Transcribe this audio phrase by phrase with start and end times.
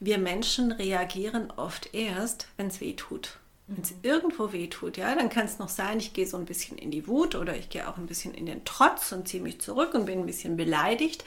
[0.00, 3.38] wir Menschen reagieren oft erst, wenn es weh tut.
[3.66, 6.46] Wenn es irgendwo weh tut, ja, dann kann es noch sein, ich gehe so ein
[6.46, 9.42] bisschen in die Wut oder ich gehe auch ein bisschen in den Trotz und ziehe
[9.42, 11.24] mich zurück und bin ein bisschen beleidigt.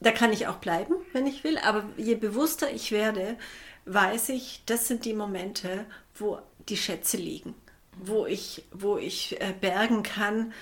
[0.00, 3.36] Da kann ich auch bleiben, wenn ich will, aber je bewusster ich werde,
[3.84, 6.38] weiß ich, das sind die Momente, wo
[6.68, 7.54] die Schätze liegen,
[7.96, 10.52] wo ich, wo ich äh, bergen kann,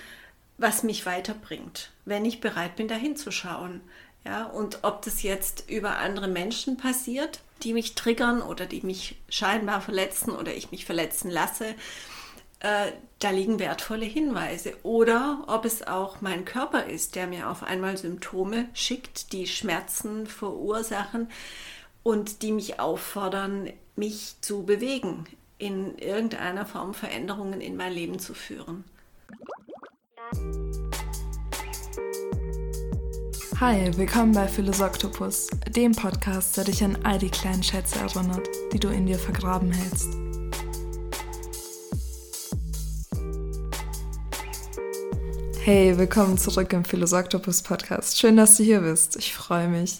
[0.57, 3.81] was mich weiterbringt, wenn ich bereit bin, dahin zu schauen.
[4.25, 9.19] Ja, und ob das jetzt über andere Menschen passiert, die mich triggern oder die mich
[9.29, 11.75] scheinbar verletzen oder ich mich verletzen lasse,
[12.59, 14.75] äh, da liegen wertvolle Hinweise.
[14.83, 20.27] Oder ob es auch mein Körper ist, der mir auf einmal Symptome schickt, die Schmerzen
[20.27, 21.27] verursachen
[22.03, 25.25] und die mich auffordern, mich zu bewegen,
[25.57, 28.83] in irgendeiner Form Veränderungen in mein Leben zu führen.
[33.61, 38.79] Hi, willkommen bei Philosoktopus, dem Podcast, der dich an all die kleinen Schätze erinnert, die
[38.79, 40.07] du in dir vergraben hältst.
[45.59, 48.17] Hey, willkommen zurück im Philosoktopus Podcast.
[48.17, 49.15] Schön, dass du hier bist.
[49.17, 49.99] Ich freue mich.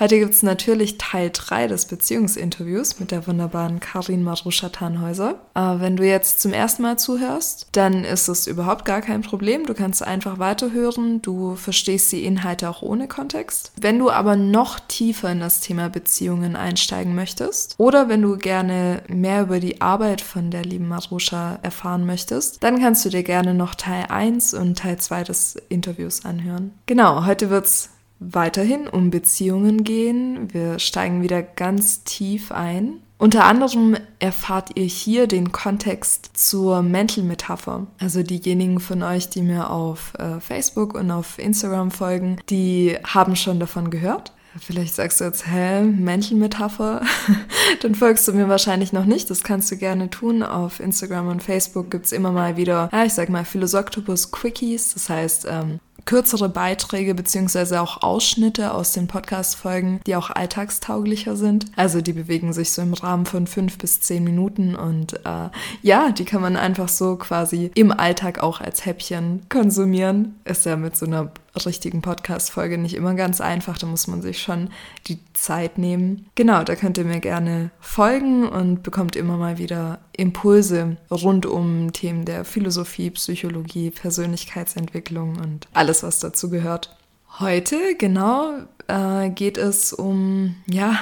[0.00, 5.40] Heute gibt es natürlich Teil 3 des Beziehungsinterviews mit der wunderbaren Karin Maruscha-Tannhäuser.
[5.54, 9.66] Äh, wenn du jetzt zum ersten Mal zuhörst, dann ist es überhaupt gar kein Problem.
[9.66, 11.20] Du kannst einfach weiterhören.
[11.20, 13.72] Du verstehst die Inhalte auch ohne Kontext.
[13.80, 19.02] Wenn du aber noch tiefer in das Thema Beziehungen einsteigen möchtest oder wenn du gerne
[19.08, 23.52] mehr über die Arbeit von der lieben Maruscha erfahren möchtest, dann kannst du dir gerne
[23.52, 26.70] noch Teil 1 und Teil 2 des Interviews anhören.
[26.86, 30.52] Genau, heute wird es weiterhin um Beziehungen gehen.
[30.52, 33.00] Wir steigen wieder ganz tief ein.
[33.18, 37.88] Unter anderem erfahrt ihr hier den Kontext zur Mental-Metapher.
[37.98, 43.34] Also diejenigen von euch, die mir auf äh, Facebook und auf Instagram folgen, die haben
[43.34, 44.32] schon davon gehört.
[44.60, 47.02] Vielleicht sagst du jetzt, hä, Mental-Metapher?
[47.82, 49.30] Dann folgst du mir wahrscheinlich noch nicht.
[49.30, 50.44] Das kannst du gerne tun.
[50.44, 54.94] Auf Instagram und Facebook gibt's immer mal wieder, ja, ich sag mal, Philosoktopus-Quickies.
[54.94, 61.66] Das heißt, ähm, kürzere Beiträge beziehungsweise auch Ausschnitte aus den Podcast-Folgen, die auch alltagstauglicher sind.
[61.76, 65.50] Also die bewegen sich so im Rahmen von fünf bis zehn Minuten und äh,
[65.82, 70.40] ja, die kann man einfach so quasi im Alltag auch als Häppchen konsumieren.
[70.46, 71.30] Ist ja mit so einer
[71.66, 73.78] richtigen Podcast-Folge nicht immer ganz einfach.
[73.78, 74.70] Da muss man sich schon
[75.06, 76.26] die Zeit nehmen.
[76.34, 81.92] Genau, da könnt ihr mir gerne folgen und bekommt immer mal wieder Impulse rund um
[81.92, 86.96] Themen der Philosophie, Psychologie, Persönlichkeitsentwicklung und alles, was dazu gehört.
[87.38, 88.54] Heute, genau,
[88.88, 90.98] äh, geht es um, ja,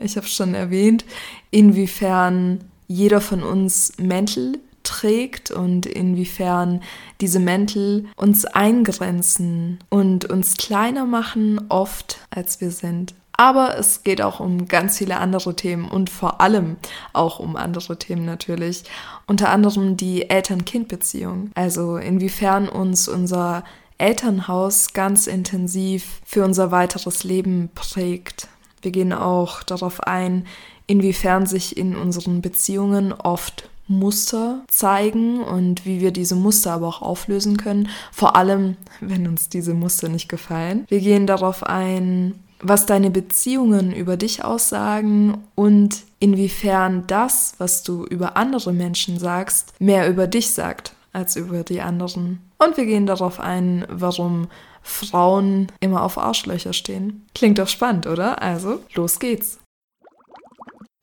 [0.00, 1.04] ich habe es schon erwähnt,
[1.50, 4.52] inwiefern jeder von uns Mental
[4.88, 6.80] trägt und inwiefern
[7.20, 13.14] diese Mäntel uns eingrenzen und uns kleiner machen, oft als wir sind.
[13.32, 16.76] Aber es geht auch um ganz viele andere Themen und vor allem
[17.12, 18.82] auch um andere Themen natürlich.
[19.26, 21.52] Unter anderem die Eltern-Kind-Beziehung.
[21.54, 23.62] Also inwiefern uns unser
[23.96, 28.48] Elternhaus ganz intensiv für unser weiteres Leben prägt.
[28.82, 30.46] Wir gehen auch darauf ein,
[30.88, 37.02] inwiefern sich in unseren Beziehungen oft Muster zeigen und wie wir diese Muster aber auch
[37.02, 37.88] auflösen können.
[38.12, 40.84] Vor allem, wenn uns diese Muster nicht gefallen.
[40.88, 48.04] Wir gehen darauf ein, was deine Beziehungen über dich aussagen und inwiefern das, was du
[48.04, 52.40] über andere Menschen sagst, mehr über dich sagt als über die anderen.
[52.58, 54.48] Und wir gehen darauf ein, warum
[54.82, 57.26] Frauen immer auf Arschlöcher stehen.
[57.34, 58.42] Klingt doch spannend, oder?
[58.42, 59.58] Also, los geht's.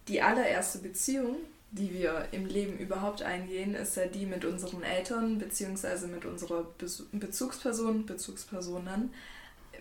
[0.08, 1.38] Die allererste Beziehung,
[1.78, 6.08] die wir im Leben überhaupt eingehen, ist ja die mit unseren Eltern bzw.
[6.08, 6.66] mit unserer
[7.12, 9.14] Bezugsperson, Bezugspersonen.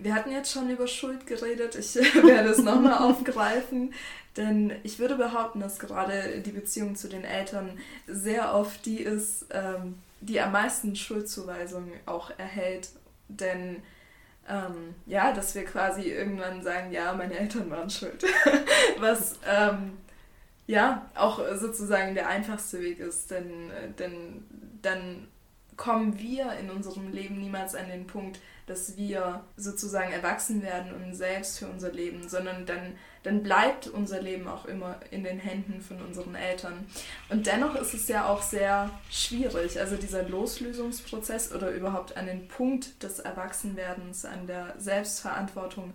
[0.01, 1.95] Wir hatten jetzt schon über Schuld geredet, ich
[2.25, 3.95] werde es nochmal aufgreifen,
[4.37, 7.79] denn ich würde behaupten, dass gerade die Beziehung zu den Eltern
[8.09, 12.89] sehr oft die ist, ähm, die am meisten Schuldzuweisungen auch erhält.
[13.29, 13.83] Denn
[14.49, 18.25] ähm, ja, dass wir quasi irgendwann sagen, ja, meine Eltern waren schuld.
[18.99, 19.93] Was ähm,
[20.67, 24.45] ja, auch sozusagen der einfachste Weg ist, denn, äh, denn
[24.83, 25.29] dann
[25.77, 31.15] kommen wir in unserem Leben niemals an den Punkt, dass wir sozusagen erwachsen werden und
[31.15, 35.83] selbst für unser Leben, sondern dann, dann bleibt unser Leben auch immer in den Händen
[35.83, 36.87] von unseren Eltern.
[37.29, 42.49] Und dennoch ist es ja auch sehr schwierig, also dieser Loslösungsprozess oder überhaupt an den
[42.49, 45.93] Punkt des Erwachsenwerdens, an der Selbstverantwortung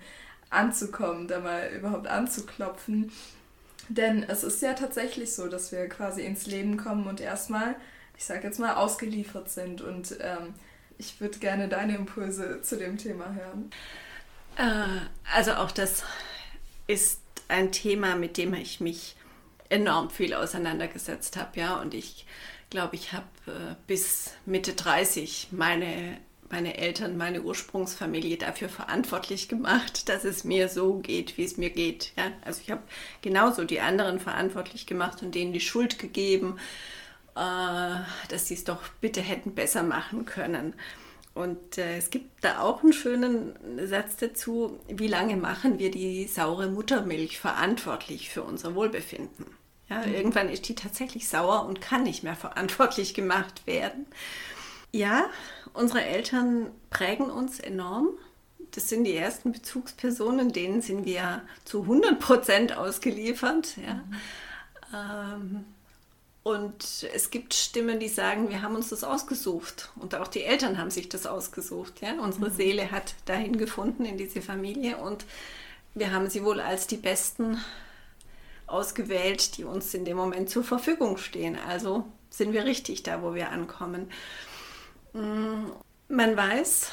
[0.52, 3.12] anzukommen, da mal überhaupt anzuklopfen
[3.90, 7.76] denn es ist ja tatsächlich so, dass wir quasi ins Leben kommen und erstmal,
[8.18, 9.82] ich sag jetzt mal, ausgeliefert sind.
[9.82, 10.54] Und ähm,
[10.98, 13.72] ich würde gerne deine Impulse zu dem Thema hören.
[14.58, 15.02] Äh,
[15.36, 16.04] also auch das
[16.88, 19.16] ist ein Thema, mit dem ich mich
[19.70, 21.60] enorm viel auseinandergesetzt habe.
[21.60, 21.80] Ja?
[21.80, 22.26] Und ich
[22.70, 26.18] glaube, ich habe äh, bis Mitte 30 meine,
[26.52, 31.70] meine Eltern, meine Ursprungsfamilie dafür verantwortlich gemacht, dass es mir so geht, wie es mir
[31.70, 32.12] geht.
[32.18, 32.32] Ja?
[32.44, 32.82] Also ich habe
[33.22, 36.58] genauso die anderen verantwortlich gemacht und denen die Schuld gegeben,
[37.36, 38.00] äh,
[38.30, 40.74] dass sie es doch bitte hätten besser machen können.
[41.34, 43.54] Und äh, es gibt da auch einen schönen
[43.88, 49.46] Satz dazu, wie lange machen wir die saure Muttermilch verantwortlich für unser Wohlbefinden?
[49.90, 50.14] Ja, mhm.
[50.14, 54.06] Irgendwann ist die tatsächlich sauer und kann nicht mehr verantwortlich gemacht werden.
[54.92, 55.30] Ja,
[55.80, 58.10] unsere Eltern prägen uns enorm.
[58.72, 63.78] Das sind die ersten Bezugspersonen, denen sind wir zu 100 Prozent ausgeliefert.
[63.78, 63.94] Ja.
[63.94, 64.16] Mhm.
[64.94, 65.66] Ähm,
[66.44, 69.90] und es gibt Stimmen, die sagen, wir haben uns das ausgesucht.
[69.96, 72.02] Und auch die Eltern haben sich das ausgesucht.
[72.02, 72.14] Ja?
[72.22, 72.54] Unsere mhm.
[72.54, 75.26] Seele hat dahin gefunden in diese Familie und
[75.96, 77.60] wir haben sie wohl als die Besten
[78.68, 81.58] ausgewählt, die uns in dem Moment zur Verfügung stehen.
[81.68, 84.10] Also sind wir richtig da, wo wir ankommen.
[85.14, 85.72] Mm,
[86.08, 86.92] man weiß,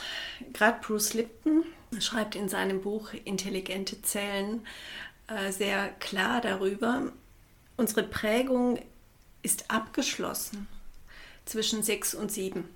[0.53, 1.65] gerade Bruce Lipton
[1.99, 4.67] schreibt in seinem Buch Intelligente Zellen
[5.29, 7.13] äh, sehr klar darüber,
[7.77, 8.79] unsere Prägung
[9.43, 10.67] ist abgeschlossen
[11.45, 12.69] zwischen sechs und sieben.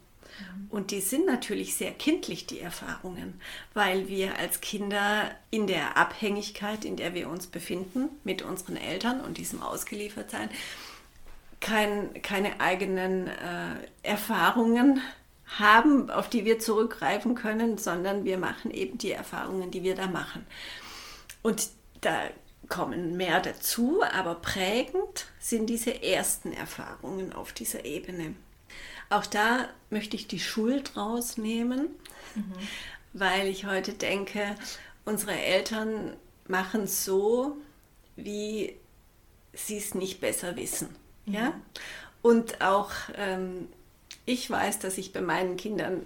[0.70, 3.40] Und die sind natürlich sehr kindlich, die Erfahrungen,
[3.74, 9.20] weil wir als Kinder in der Abhängigkeit, in der wir uns befinden, mit unseren Eltern
[9.20, 10.48] und diesem Ausgeliefertsein,
[11.60, 15.02] kein, keine eigenen äh, Erfahrungen
[15.58, 20.06] haben, auf die wir zurückgreifen können, sondern wir machen eben die Erfahrungen, die wir da
[20.06, 20.46] machen.
[21.42, 21.68] Und
[22.00, 22.22] da
[22.68, 28.34] kommen mehr dazu, aber prägend sind diese ersten Erfahrungen auf dieser Ebene.
[29.10, 31.88] Auch da möchte ich die Schuld rausnehmen,
[32.36, 32.54] mhm.
[33.12, 34.54] weil ich heute denke,
[35.04, 36.16] unsere Eltern
[36.46, 37.56] machen es so,
[38.14, 38.76] wie
[39.52, 40.94] sie es nicht besser wissen.
[41.26, 41.34] Mhm.
[41.34, 41.60] Ja?
[42.22, 43.68] Und auch ähm,
[44.30, 46.02] ich weiß, dass ich bei meinen Kindern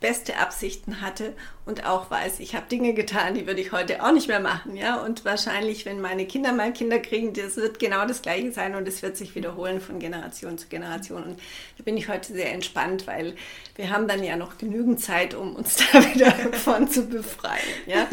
[0.00, 1.32] beste Absichten hatte
[1.64, 4.76] und auch weiß, ich habe Dinge getan, die würde ich heute auch nicht mehr machen,
[4.76, 5.02] ja.
[5.02, 8.86] Und wahrscheinlich, wenn meine Kinder mal Kinder kriegen, das wird genau das Gleiche sein und
[8.86, 11.24] es wird sich wiederholen von Generation zu Generation.
[11.24, 11.40] Und
[11.78, 13.34] da bin ich heute sehr entspannt, weil
[13.76, 18.06] wir haben dann ja noch genügend Zeit, um uns da wieder von zu befreien, ja.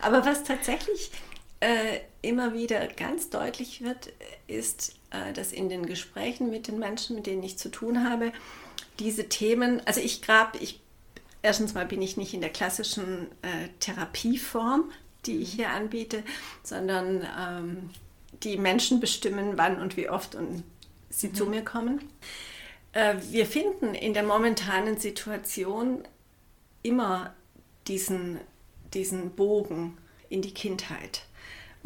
[0.00, 1.12] Aber was tatsächlich
[1.60, 4.12] äh, immer wieder ganz deutlich wird,
[4.48, 8.32] ist, äh, dass in den Gesprächen mit den Menschen, mit denen ich zu tun habe,
[8.98, 10.80] diese Themen, also ich grab, ich
[11.42, 14.90] erstens mal bin ich nicht in der klassischen äh, Therapieform,
[15.26, 16.22] die ich hier anbiete,
[16.62, 17.90] sondern ähm,
[18.42, 20.64] die Menschen bestimmen, wann und wie oft und
[21.08, 21.34] sie mhm.
[21.34, 22.00] zu mir kommen.
[22.92, 26.02] Äh, wir finden in der momentanen Situation
[26.82, 27.34] immer
[27.86, 28.40] diesen,
[28.94, 29.96] diesen Bogen
[30.28, 31.25] in die Kindheit.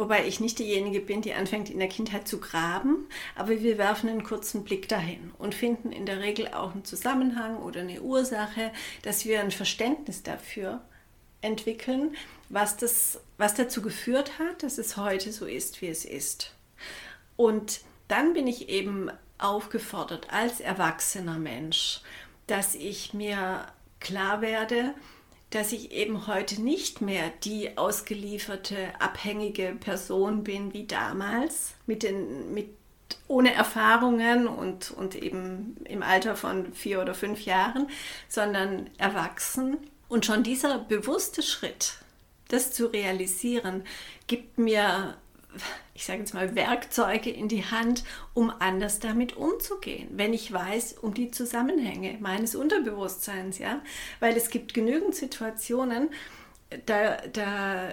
[0.00, 3.06] Wobei ich nicht diejenige bin, die anfängt in der Kindheit zu graben,
[3.36, 7.58] aber wir werfen einen kurzen Blick dahin und finden in der Regel auch einen Zusammenhang
[7.58, 10.80] oder eine Ursache, dass wir ein Verständnis dafür
[11.42, 12.16] entwickeln,
[12.48, 16.54] was, das, was dazu geführt hat, dass es heute so ist, wie es ist.
[17.36, 22.00] Und dann bin ich eben aufgefordert als erwachsener Mensch,
[22.46, 23.66] dass ich mir
[24.00, 24.94] klar werde,
[25.50, 32.54] dass ich eben heute nicht mehr die ausgelieferte, abhängige Person bin wie damals, mit den,
[32.54, 32.68] mit,
[33.26, 37.88] ohne Erfahrungen und, und eben im Alter von vier oder fünf Jahren,
[38.28, 39.76] sondern erwachsen.
[40.08, 41.94] Und schon dieser bewusste Schritt,
[42.48, 43.84] das zu realisieren,
[44.28, 45.16] gibt mir
[46.00, 50.94] ich sage jetzt mal, Werkzeuge in die Hand, um anders damit umzugehen, wenn ich weiß
[50.94, 53.82] um die Zusammenhänge meines Unterbewusstseins, ja,
[54.18, 56.08] weil es gibt genügend Situationen,
[56.86, 57.90] da, da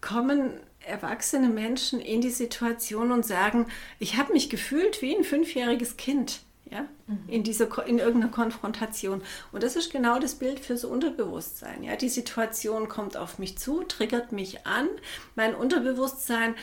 [0.00, 3.66] kommen erwachsene Menschen in die Situation und sagen,
[4.00, 6.40] ich habe mich gefühlt wie ein fünfjähriges Kind.
[6.70, 7.28] Ja, mhm.
[7.28, 9.22] in, dieser, in irgendeiner Konfrontation.
[9.52, 11.84] Und das ist genau das Bild fürs Unterbewusstsein.
[11.84, 14.88] Ja, die Situation kommt auf mich zu, triggert mich an.
[15.36, 16.54] Mein Unterbewusstsein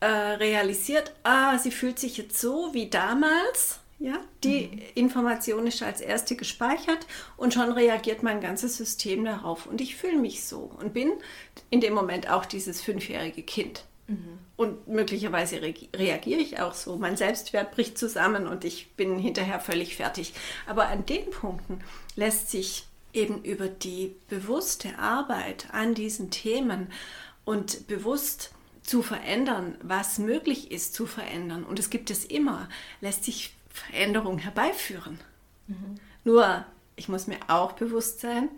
[0.00, 3.80] äh, realisiert, ah, sie fühlt sich jetzt so wie damals.
[3.98, 4.82] Ja, die mhm.
[4.94, 7.06] Information ist als erste gespeichert
[7.38, 9.64] und schon reagiert mein ganzes System darauf.
[9.64, 11.12] Und ich fühle mich so und bin
[11.70, 13.84] in dem Moment auch dieses fünfjährige Kind.
[14.06, 14.38] Mhm.
[14.56, 16.96] Und möglicherweise re reagiere ich auch so.
[16.96, 20.34] Mein Selbstwert bricht zusammen und ich bin hinterher völlig fertig.
[20.66, 21.80] Aber an den Punkten
[22.16, 26.92] lässt sich eben über die bewusste Arbeit an diesen Themen
[27.46, 28.50] und bewusst
[28.86, 32.68] zu verändern, was möglich ist zu verändern, und es gibt es immer,
[33.00, 35.18] lässt sich Veränderung herbeiführen.
[35.66, 35.96] Mhm.
[36.24, 36.64] Nur,
[36.96, 38.48] ich muss mir auch bewusst sein,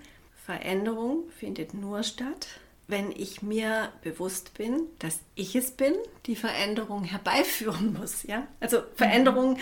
[0.44, 2.46] Veränderung findet nur statt,
[2.86, 5.92] wenn ich mir bewusst bin, dass ich es bin,
[6.24, 8.22] die Veränderung herbeiführen muss.
[8.22, 8.46] Ja?
[8.60, 9.58] Also Veränderung mhm.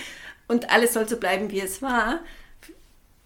[0.46, 2.20] und alles soll so bleiben, wie es war,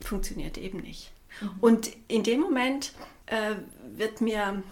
[0.01, 1.13] funktioniert eben nicht.
[1.41, 1.51] Mhm.
[1.61, 2.93] Und in dem Moment
[3.27, 3.57] äh,
[3.95, 4.63] wird mir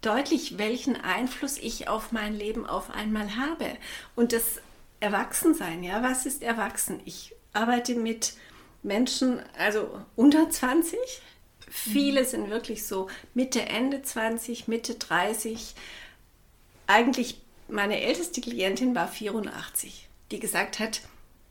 [0.00, 3.66] deutlich, welchen Einfluss ich auf mein Leben auf einmal habe.
[4.16, 4.60] Und das
[5.00, 7.00] Erwachsensein, ja, was ist erwachsen?
[7.04, 8.34] Ich arbeite mit
[8.82, 10.98] Menschen, also unter 20.
[11.68, 12.26] Viele mhm.
[12.26, 15.74] sind wirklich so Mitte, Ende 20, Mitte 30.
[16.86, 21.02] Eigentlich meine älteste Klientin war 84, die gesagt hat,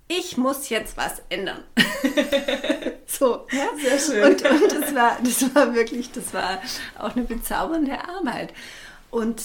[0.07, 1.63] ich muss jetzt was ändern.
[3.19, 3.69] so, ja?
[3.81, 4.23] Sehr schön.
[4.23, 6.61] Und, und das, war, das war wirklich, das war
[6.97, 8.53] auch eine bezaubernde Arbeit.
[9.09, 9.41] Und,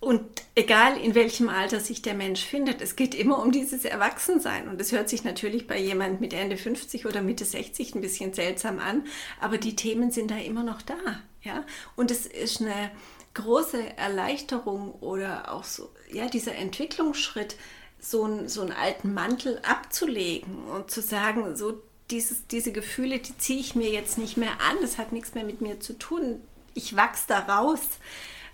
[0.00, 4.68] und egal in welchem Alter sich der Mensch findet, es geht immer um dieses Erwachsensein.
[4.68, 8.32] Und das hört sich natürlich bei jemand mit Ende 50 oder Mitte 60 ein bisschen
[8.32, 9.04] seltsam an,
[9.40, 10.94] aber die Themen sind da immer noch da.
[11.42, 11.64] Ja?
[11.96, 12.90] Und es ist eine
[13.34, 17.56] große Erleichterung oder auch so, ja, dieser Entwicklungsschritt,
[17.98, 23.36] so, ein, so einen alten Mantel abzulegen und zu sagen, so dieses, diese Gefühle, die
[23.38, 26.42] ziehe ich mir jetzt nicht mehr an, das hat nichts mehr mit mir zu tun,
[26.74, 27.80] ich wachse da raus.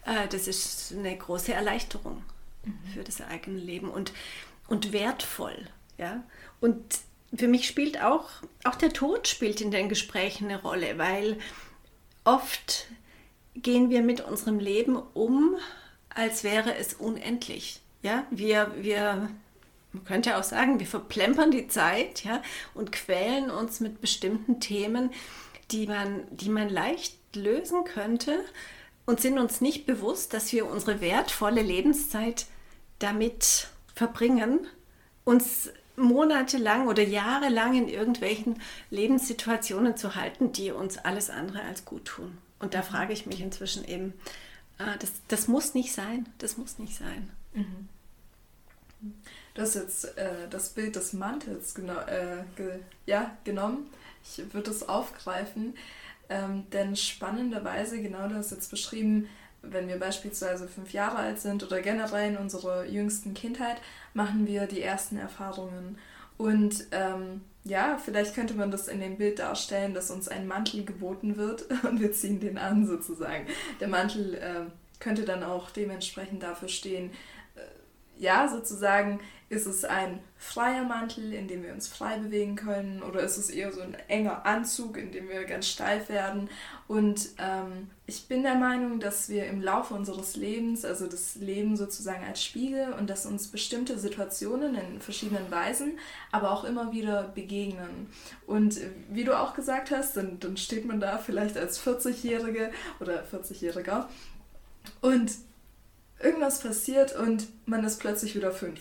[0.04, 2.22] Äh, das ist eine große Erleichterung
[2.64, 2.78] mhm.
[2.94, 4.12] für das eigene Leben und,
[4.68, 5.66] und wertvoll.
[5.98, 6.22] Ja?
[6.60, 6.82] Und
[7.34, 8.28] für mich spielt auch,
[8.64, 11.38] auch der Tod spielt in den Gesprächen eine Rolle, weil
[12.24, 12.86] oft
[13.54, 15.56] gehen wir mit unserem Leben um,
[16.08, 17.80] als wäre es unendlich.
[18.02, 19.30] Ja, wir, wir,
[19.92, 22.42] man könnte auch sagen, wir verplempern die Zeit ja,
[22.74, 25.10] und quälen uns mit bestimmten Themen,
[25.70, 28.44] die man, die man leicht lösen könnte
[29.06, 32.46] und sind uns nicht bewusst, dass wir unsere wertvolle Lebenszeit
[32.98, 34.66] damit verbringen,
[35.24, 42.06] uns monatelang oder jahrelang in irgendwelchen Lebenssituationen zu halten, die uns alles andere als gut
[42.06, 42.38] tun.
[42.58, 44.14] Und da frage ich mich inzwischen eben,
[44.78, 47.30] äh, das, das muss nicht sein, das muss nicht sein.
[47.54, 47.88] Mhm.
[49.60, 53.90] Du hast jetzt äh, das Bild des Mantels geno äh, ge ja, genommen.
[54.24, 55.74] Ich würde es aufgreifen,
[56.30, 59.28] ähm, denn spannenderweise, genau du hast jetzt beschrieben,
[59.60, 63.76] wenn wir beispielsweise fünf Jahre alt sind oder generell in unserer jüngsten Kindheit,
[64.14, 65.98] machen wir die ersten Erfahrungen.
[66.38, 70.86] Und ähm, ja, vielleicht könnte man das in dem Bild darstellen, dass uns ein Mantel
[70.86, 73.44] geboten wird und wir ziehen den an sozusagen.
[73.78, 74.62] Der Mantel äh,
[75.00, 77.10] könnte dann auch dementsprechend dafür stehen,
[78.20, 83.20] ja, sozusagen, ist es ein freier Mantel, in dem wir uns frei bewegen können, oder
[83.20, 86.48] ist es eher so ein enger Anzug, in dem wir ganz steif werden?
[86.86, 91.76] Und ähm, ich bin der Meinung, dass wir im Laufe unseres Lebens, also das Leben
[91.76, 95.98] sozusagen als Spiegel und dass uns bestimmte Situationen in verschiedenen Weisen,
[96.30, 98.08] aber auch immer wieder begegnen.
[98.46, 103.24] Und wie du auch gesagt hast, dann, dann steht man da vielleicht als 40-Jährige oder
[103.24, 104.04] 40-Jähriger
[105.00, 105.32] und
[106.22, 108.80] irgendwas passiert und man ist plötzlich wieder fünf.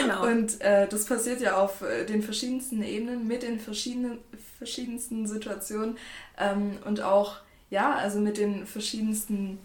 [0.00, 0.26] Genau.
[0.26, 4.18] und äh, das passiert ja auf äh, den verschiedensten Ebenen, mit den verschiedenen,
[4.58, 5.98] verschiedensten Situationen
[6.38, 7.38] ähm, und auch,
[7.70, 9.58] ja, also mit den verschiedensten,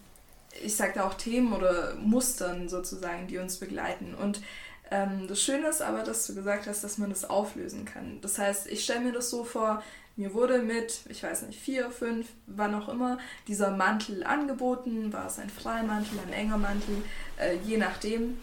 [0.64, 4.16] ich sag da auch Themen oder Mustern sozusagen, die uns begleiten.
[4.16, 4.42] Und
[4.90, 8.20] ähm, das Schöne ist aber, dass du gesagt hast, dass man das auflösen kann.
[8.22, 9.84] Das heißt, ich stelle mir das so vor,
[10.16, 13.18] mir wurde mit, ich weiß nicht, vier, fünf, wann auch immer,
[13.48, 15.12] dieser Mantel angeboten.
[15.12, 17.04] War es ein Freimantel, ein enger Mantel,
[17.38, 18.38] äh, je nachdem.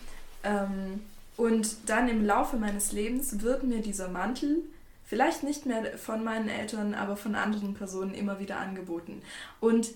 [0.45, 1.00] Ähm,
[1.37, 4.59] und dann im Laufe meines Lebens wird mir dieser Mantel
[5.05, 9.23] vielleicht nicht mehr von meinen Eltern, aber von anderen Personen immer wieder angeboten.
[9.61, 9.88] Und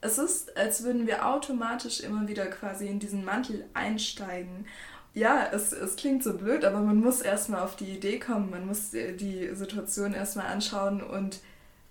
[0.00, 4.66] es ist, als würden wir automatisch immer wieder quasi in diesen Mantel einsteigen
[5.14, 8.66] ja, es, es klingt so blöd, aber man muss erstmal auf die Idee kommen, man
[8.66, 11.40] muss die Situation erstmal anschauen und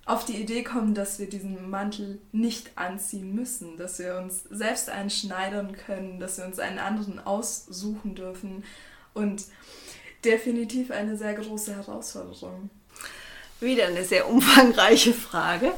[0.06, 4.88] auf die Idee kommen, dass wir diesen Mantel nicht anziehen müssen, dass wir uns selbst
[4.88, 8.64] einschneidern können, dass wir uns einen anderen aussuchen dürfen
[9.14, 9.44] und
[10.24, 12.70] definitiv eine sehr große Herausforderung.
[13.60, 15.72] Wieder eine sehr umfangreiche Frage.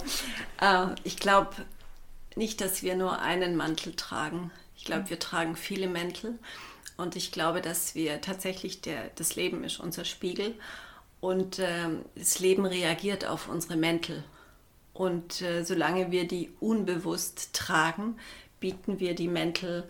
[0.61, 1.51] Äh, ich glaube
[2.37, 4.51] nicht, dass wir nur einen Mantel tragen.
[4.77, 6.39] Ich glaube, wir tragen viele Mäntel.
[6.97, 10.55] Und ich glaube, dass wir tatsächlich, der, das Leben ist unser Spiegel
[11.21, 14.25] und äh, das Leben reagiert auf unsere Mäntel.
[14.93, 18.17] Und äh, solange wir die unbewusst tragen,
[18.61, 19.89] bieten wir die Mäntel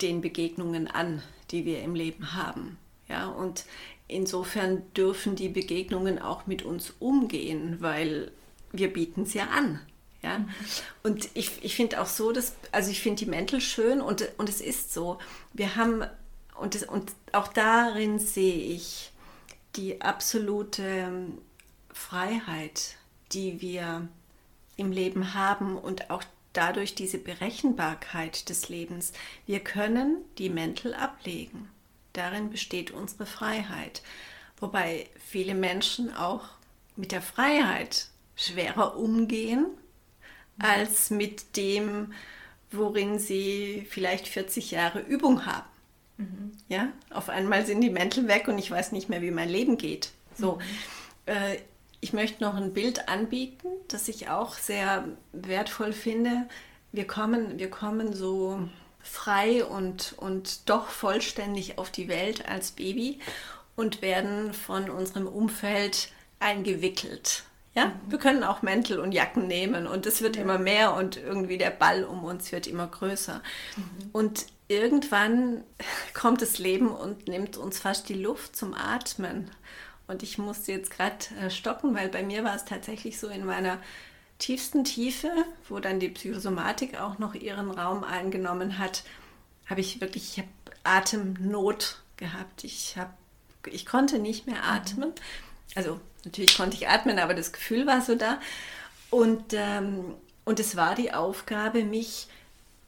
[0.00, 2.78] den Begegnungen an, die wir im Leben haben.
[3.08, 3.64] Ja, und
[4.08, 8.32] insofern dürfen die Begegnungen auch mit uns umgehen, weil
[8.72, 9.80] wir bieten es ja an.
[10.24, 10.44] Ja?
[11.02, 14.48] Und ich, ich finde auch so, dass, also ich finde die Mäntel schön und, und
[14.48, 15.18] es ist so.
[15.52, 16.04] Wir haben
[16.56, 19.12] und, das, und auch darin sehe ich
[19.76, 21.38] die absolute ähm,
[21.92, 22.96] Freiheit,
[23.32, 24.08] die wir
[24.76, 29.12] im Leben haben und auch dadurch diese Berechenbarkeit des Lebens.
[29.46, 31.68] Wir können die Mäntel ablegen.
[32.12, 34.02] Darin besteht unsere Freiheit.
[34.58, 36.44] Wobei viele Menschen auch
[36.96, 39.66] mit der Freiheit schwerer umgehen
[40.58, 42.12] als mit dem,
[42.70, 45.66] worin sie vielleicht 40 Jahre Übung haben.
[46.16, 46.52] Mhm.
[46.68, 49.78] Ja, auf einmal sind die Mäntel weg und ich weiß nicht mehr, wie mein Leben
[49.78, 50.10] geht.
[50.36, 50.60] So, mhm.
[51.26, 51.56] äh,
[52.00, 56.46] ich möchte noch ein Bild anbieten, das ich auch sehr wertvoll finde.
[56.92, 58.68] Wir kommen, wir kommen so
[59.00, 63.20] frei und, und doch vollständig auf die Welt als Baby
[63.74, 67.44] und werden von unserem Umfeld eingewickelt.
[67.74, 67.92] Ja, mhm.
[68.08, 70.42] wir können auch Mäntel und Jacken nehmen und es wird ja.
[70.42, 73.42] immer mehr und irgendwie der Ball um uns wird immer größer.
[73.76, 74.10] Mhm.
[74.12, 75.64] Und irgendwann
[76.14, 79.50] kommt das Leben und nimmt uns fast die Luft zum Atmen.
[80.06, 83.44] Und ich musste jetzt gerade äh, stoppen, weil bei mir war es tatsächlich so in
[83.46, 83.78] meiner
[84.38, 85.30] tiefsten Tiefe,
[85.68, 89.04] wo dann die Psychosomatik auch noch ihren Raum eingenommen hat,
[89.66, 90.48] habe ich wirklich ich hab
[90.84, 92.64] Atemnot gehabt.
[92.64, 93.16] Ich, hab,
[93.66, 95.12] ich konnte nicht mehr atmen.
[95.74, 98.40] Also natürlich konnte ich atmen, aber das Gefühl war so da.
[99.10, 100.14] Und, ähm,
[100.44, 102.28] und es war die Aufgabe, mich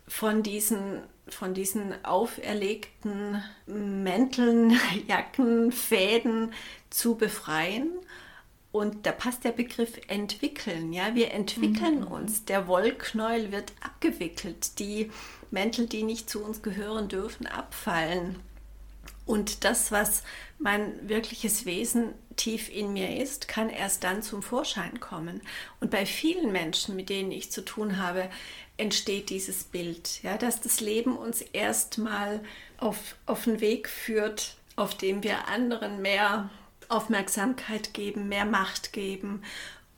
[0.09, 4.78] von diesen von diesen auferlegten Mänteln,
[5.09, 6.52] Jacken, Fäden
[6.90, 7.90] zu befreien.
[8.73, 10.93] Und da passt der Begriff entwickeln.
[10.93, 12.09] Ja, wir entwickeln mhm.
[12.09, 12.45] uns.
[12.45, 14.78] Der Wollknäuel wird abgewickelt.
[14.78, 15.11] Die
[15.50, 18.37] Mäntel, die nicht zu uns gehören, dürfen abfallen.
[19.26, 20.23] Und das, was
[20.59, 25.42] mein wirkliches Wesen tief in mir ist, kann erst dann zum Vorschein kommen.
[25.80, 28.30] Und bei vielen Menschen, mit denen ich zu tun habe,
[28.76, 32.40] entsteht dieses Bild, ja, dass das Leben uns erstmal
[32.78, 36.50] auf, auf den Weg führt, auf dem wir anderen mehr
[36.88, 39.42] Aufmerksamkeit geben, mehr Macht geben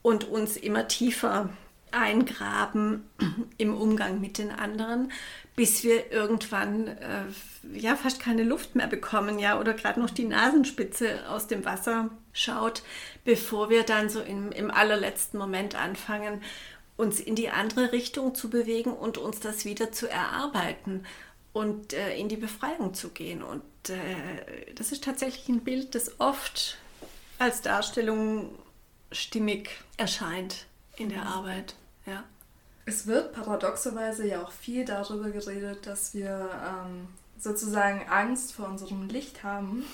[0.00, 1.50] und uns immer tiefer
[1.92, 3.08] eingraben
[3.58, 5.12] im Umgang mit den anderen,
[5.56, 7.24] bis wir irgendwann äh,
[7.72, 12.10] ja fast keine Luft mehr bekommen, ja, oder gerade noch die Nasenspitze aus dem Wasser
[12.32, 12.82] schaut,
[13.24, 16.42] bevor wir dann so im, im allerletzten Moment anfangen,
[16.96, 21.04] uns in die andere Richtung zu bewegen und uns das wieder zu erarbeiten
[21.52, 23.42] und äh, in die Befreiung zu gehen.
[23.42, 26.76] Und äh, das ist tatsächlich ein Bild, das oft
[27.38, 28.50] als Darstellung
[29.12, 31.74] stimmig erscheint in der Arbeit.
[32.08, 32.24] Ja.
[32.86, 39.08] Es wird paradoxerweise ja auch viel darüber geredet, dass wir ähm, sozusagen Angst vor unserem
[39.08, 39.84] Licht haben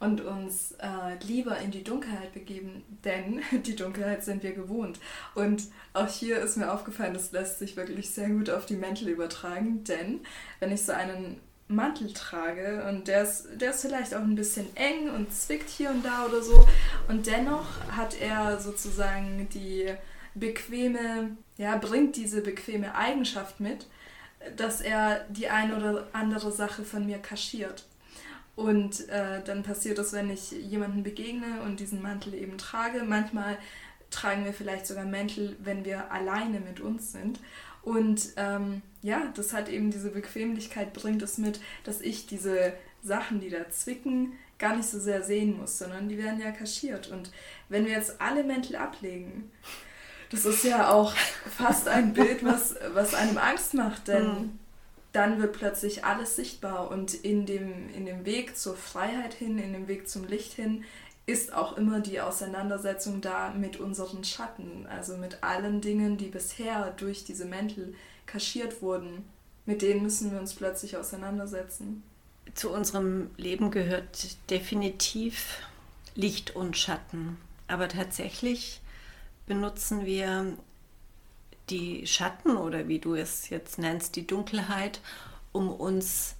[0.00, 5.00] und uns äh, lieber in die Dunkelheit begeben, denn die Dunkelheit sind wir gewohnt.
[5.34, 9.08] Und auch hier ist mir aufgefallen, das lässt sich wirklich sehr gut auf die Mäntel
[9.08, 10.20] übertragen, denn
[10.60, 14.66] wenn ich so einen Mantel trage und der ist, der ist vielleicht auch ein bisschen
[14.76, 16.68] eng und zwickt hier und da oder so
[17.08, 19.92] und dennoch hat er sozusagen die
[20.34, 23.86] bequeme, ja, bringt diese bequeme Eigenschaft mit,
[24.56, 27.86] dass er die eine oder andere Sache von mir kaschiert.
[28.56, 33.02] Und äh, dann passiert es, wenn ich jemanden begegne und diesen Mantel eben trage.
[33.02, 33.58] Manchmal
[34.10, 37.40] tragen wir vielleicht sogar Mäntel, wenn wir alleine mit uns sind.
[37.82, 43.40] Und ähm, ja, das hat eben diese Bequemlichkeit, bringt es mit, dass ich diese Sachen,
[43.40, 47.08] die da zwicken, gar nicht so sehr sehen muss, sondern die werden ja kaschiert.
[47.08, 47.30] Und
[47.68, 49.50] wenn wir jetzt alle Mäntel ablegen,
[50.34, 51.14] das ist ja auch
[51.56, 54.58] fast ein Bild, was, was einem Angst macht, denn mhm.
[55.12, 59.72] dann wird plötzlich alles sichtbar und in dem, in dem Weg zur Freiheit hin, in
[59.72, 60.84] dem Weg zum Licht hin,
[61.26, 66.90] ist auch immer die Auseinandersetzung da mit unseren Schatten, also mit allen Dingen, die bisher
[66.96, 67.94] durch diese Mäntel
[68.26, 69.24] kaschiert wurden.
[69.66, 72.02] Mit denen müssen wir uns plötzlich auseinandersetzen.
[72.54, 75.60] Zu unserem Leben gehört definitiv
[76.14, 77.38] Licht und Schatten.
[77.68, 78.82] Aber tatsächlich
[79.46, 80.56] benutzen wir
[81.70, 85.00] die Schatten oder wie du es jetzt nennst, die Dunkelheit,
[85.52, 86.34] um uns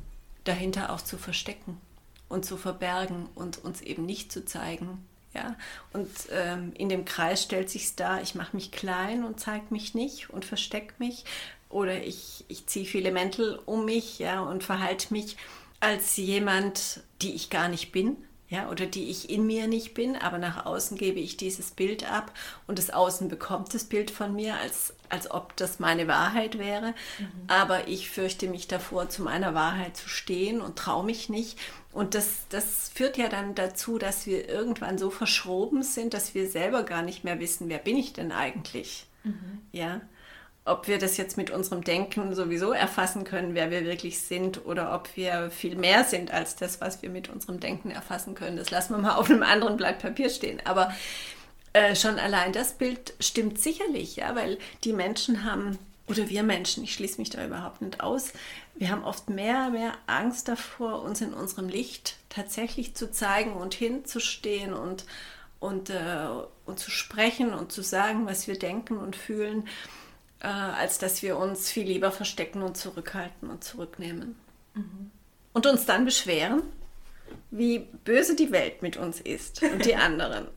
[0.45, 1.81] dahinter auch zu verstecken
[2.29, 5.07] und zu verbergen und uns eben nicht zu zeigen.
[5.33, 5.57] Ja?
[5.93, 9.95] Und ähm, in dem Kreis stellt sich dar, ich mache mich klein und zeige mich
[9.95, 11.25] nicht und verstecke mich
[11.71, 15.37] oder ich, ich ziehe viele Mäntel um mich ja, und verhalte mich
[15.81, 18.17] als jemand, die ich gar nicht bin
[18.55, 22.09] ja, oder die ich in mir nicht bin, aber nach außen gebe ich dieses Bild
[22.09, 22.33] ab
[22.69, 26.95] und das Außen bekommt das Bild von mir, als, als ob das meine Wahrheit wäre.
[27.19, 27.27] Mhm.
[27.49, 31.59] Aber ich fürchte mich davor, zu meiner Wahrheit zu stehen und traue mich nicht.
[31.93, 36.49] Und das, das führt ja dann dazu, dass wir irgendwann so verschroben sind, dass wir
[36.49, 39.07] selber gar nicht mehr wissen, wer bin ich denn eigentlich?
[39.25, 39.62] Mhm.
[39.73, 40.01] Ja
[40.64, 44.94] ob wir das jetzt mit unserem Denken sowieso erfassen können, wer wir wirklich sind, oder
[44.94, 48.57] ob wir viel mehr sind als das, was wir mit unserem Denken erfassen können.
[48.57, 50.62] Das lassen wir mal auf einem anderen Blatt Papier stehen.
[50.64, 50.92] Aber
[51.74, 56.85] äh, schon allein das Bild stimmt sicherlich, ja, weil die Menschen haben oder wir Menschen,
[56.85, 58.33] ich schließe mich da überhaupt nicht aus,
[58.74, 63.74] wir haben oft mehr, mehr Angst davor, uns in unserem Licht tatsächlich zu zeigen und
[63.74, 65.05] hinzustehen und,
[65.61, 66.27] und, äh,
[66.66, 69.66] und zu sprechen und zu sagen, was wir denken und fühlen,
[70.45, 74.37] äh, als dass wir uns viel lieber verstecken und zurückhalten und zurücknehmen.
[74.75, 75.11] Mhm.
[75.55, 76.63] Und uns dann beschweren,
[77.51, 80.49] wie böse die Welt mit uns ist und die anderen.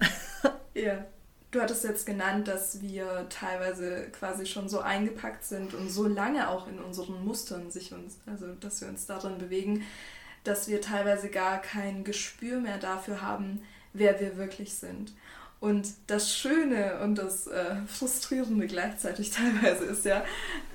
[0.73, 1.05] ja.
[1.49, 6.49] Du hattest jetzt genannt, dass wir teilweise quasi schon so eingepackt sind und so lange
[6.49, 9.85] auch in unseren Mustern sich uns, also dass wir uns darin bewegen,
[10.43, 13.61] dass wir teilweise gar kein Gespür mehr dafür haben,
[13.93, 15.13] wer wir wirklich sind.
[15.59, 20.23] Und das Schöne und das äh, Frustrierende gleichzeitig teilweise ist ja,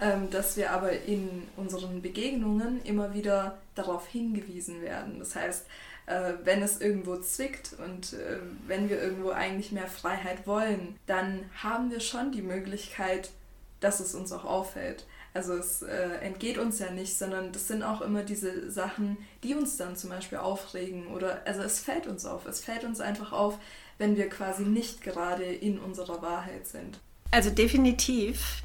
[0.01, 5.21] ähm, dass wir aber in unseren Begegnungen immer wieder darauf hingewiesen werden.
[5.21, 5.67] Das heißt,
[6.07, 11.45] äh, wenn es irgendwo zwickt und äh, wenn wir irgendwo eigentlich mehr Freiheit wollen, dann
[11.63, 13.31] haben wir schon die Möglichkeit,
[13.79, 15.07] dass es uns auch auffällt.
[15.35, 19.55] Also es äh, entgeht uns ja nicht, sondern das sind auch immer diese Sachen, die
[19.55, 22.47] uns dann zum Beispiel aufregen oder also es fällt uns auf.
[22.47, 23.59] Es fällt uns einfach auf,
[23.99, 26.99] wenn wir quasi nicht gerade in unserer Wahrheit sind.
[27.31, 28.63] Also definitiv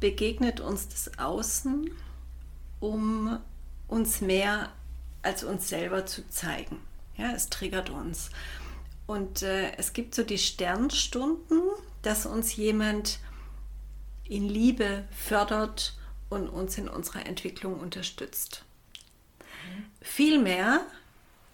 [0.00, 1.90] begegnet uns das Außen,
[2.80, 3.38] um
[3.88, 4.72] uns mehr
[5.22, 6.80] als uns selber zu zeigen.
[7.16, 8.30] Ja, es triggert uns.
[9.06, 11.62] Und äh, es gibt so die Sternstunden,
[12.02, 13.20] dass uns jemand
[14.24, 15.96] in Liebe fördert
[16.28, 18.64] und uns in unserer Entwicklung unterstützt.
[19.38, 19.84] Mhm.
[20.00, 20.80] Vielmehr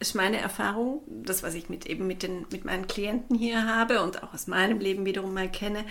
[0.02, 4.02] ist meine Erfahrung, das, was ich mit, eben mit, den, mit meinen Klienten hier habe
[4.02, 5.84] und auch aus meinem Leben wiederum mal kenne,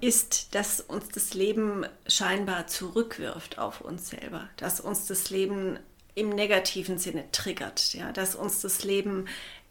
[0.00, 5.78] ist, dass uns das Leben scheinbar zurückwirft auf uns selber, dass uns das Leben
[6.14, 9.26] im negativen Sinne triggert, ja, dass uns das Leben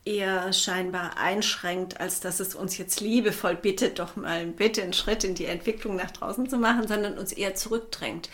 [0.06, 5.24] eher scheinbar einschränkt, als dass es uns jetzt liebevoll bittet, doch mal bitte einen Schritt
[5.24, 8.30] in die Entwicklung nach draußen zu machen, sondern uns eher zurückdrängt.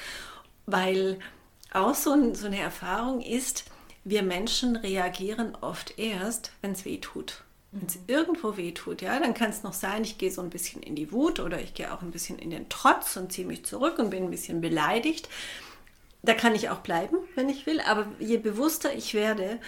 [0.65, 1.19] Weil
[1.71, 3.63] auch so, so eine Erfahrung ist,
[4.03, 7.43] wir Menschen reagieren oft erst, wenn es weh tut.
[7.71, 10.49] Wenn es irgendwo weh tut, ja, dann kann es noch sein, ich gehe so ein
[10.49, 13.47] bisschen in die Wut oder ich gehe auch ein bisschen in den Trotz und ziehe
[13.47, 15.29] mich zurück und bin ein bisschen beleidigt.
[16.21, 19.59] Da kann ich auch bleiben, wenn ich will, aber je bewusster ich werde,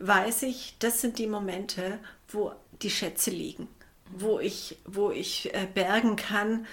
[0.00, 2.52] weiß ich, das sind die Momente, wo
[2.82, 3.68] die Schätze liegen,
[4.10, 6.66] wo ich, wo ich äh, bergen kann,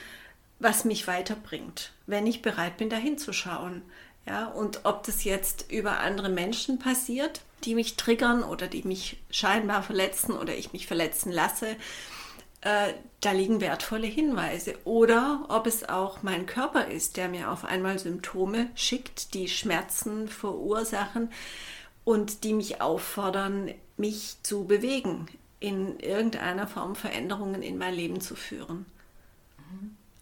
[0.60, 3.82] was mich weiterbringt, wenn ich bereit bin, dahin zu schauen.
[4.26, 9.18] Ja, und ob das jetzt über andere Menschen passiert, die mich triggern oder die mich
[9.32, 11.76] scheinbar verletzen oder ich mich verletzen lasse,
[12.62, 14.76] äh, da liegen wertvolle Hinweise.
[14.86, 20.28] Oder ob es auch mein Körper ist, der mir auf einmal Symptome schickt, die Schmerzen
[20.28, 21.32] verursachen
[22.04, 25.28] und die mich auffordern, mich zu bewegen,
[25.60, 28.86] in irgendeiner Form Veränderungen in mein Leben zu führen.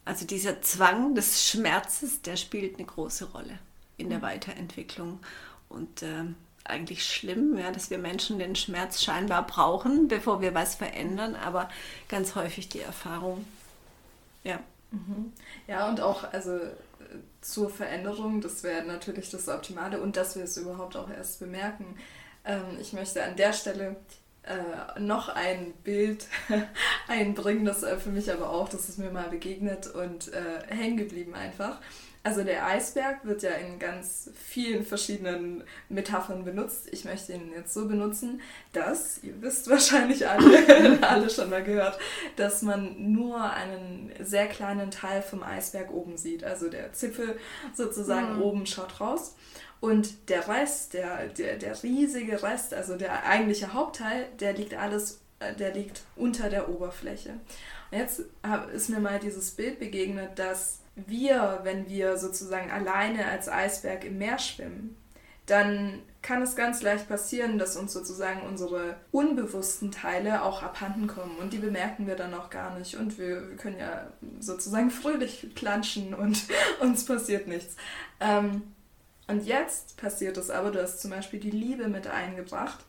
[0.04, 3.58] Also dieser Zwang des Schmerzes, der spielt eine große Rolle
[3.98, 5.20] in der Weiterentwicklung.
[5.68, 6.24] Und äh,
[6.64, 11.68] eigentlich schlimm, ja, dass wir Menschen den Schmerz scheinbar brauchen, bevor wir was verändern, aber
[12.08, 13.44] ganz häufig die Erfahrung.
[14.44, 14.60] Ja.
[14.90, 15.32] Mhm.
[15.66, 16.58] Ja, und auch also
[17.40, 21.96] zur Veränderung, das wäre natürlich das Optimale und dass wir es überhaupt auch erst bemerken.
[22.44, 23.96] Ähm, ich möchte an der Stelle
[24.42, 26.26] äh, noch ein Bild
[27.08, 30.96] einbringen, das äh, für mich aber auch, das ist mir mal begegnet und äh, hängen
[30.96, 31.80] geblieben einfach.
[32.28, 36.86] Also der Eisberg wird ja in ganz vielen verschiedenen Metaphern benutzt.
[36.92, 38.42] Ich möchte ihn jetzt so benutzen,
[38.74, 41.98] dass, ihr wisst wahrscheinlich alle, alle schon mal gehört,
[42.36, 46.44] dass man nur einen sehr kleinen Teil vom Eisberg oben sieht.
[46.44, 47.38] Also der Zipfel
[47.74, 48.42] sozusagen mhm.
[48.42, 49.34] oben schaut raus.
[49.80, 55.22] Und der Rest, der, der, der riesige Rest, also der eigentliche Hauptteil, der liegt alles,
[55.40, 57.40] äh, der liegt unter der Oberfläche.
[57.90, 58.24] Und jetzt
[58.74, 64.18] ist mir mal dieses Bild begegnet, dass wir, wenn wir sozusagen alleine als Eisberg im
[64.18, 64.96] Meer schwimmen,
[65.46, 71.36] dann kann es ganz leicht passieren, dass uns sozusagen unsere unbewussten Teile auch abhanden kommen
[71.38, 74.08] und die bemerken wir dann auch gar nicht und wir, wir können ja
[74.40, 76.42] sozusagen fröhlich planschen und
[76.80, 77.76] uns passiert nichts.
[78.20, 78.62] Ähm,
[79.26, 82.84] und jetzt passiert es aber, du hast zum Beispiel die Liebe mit eingebracht.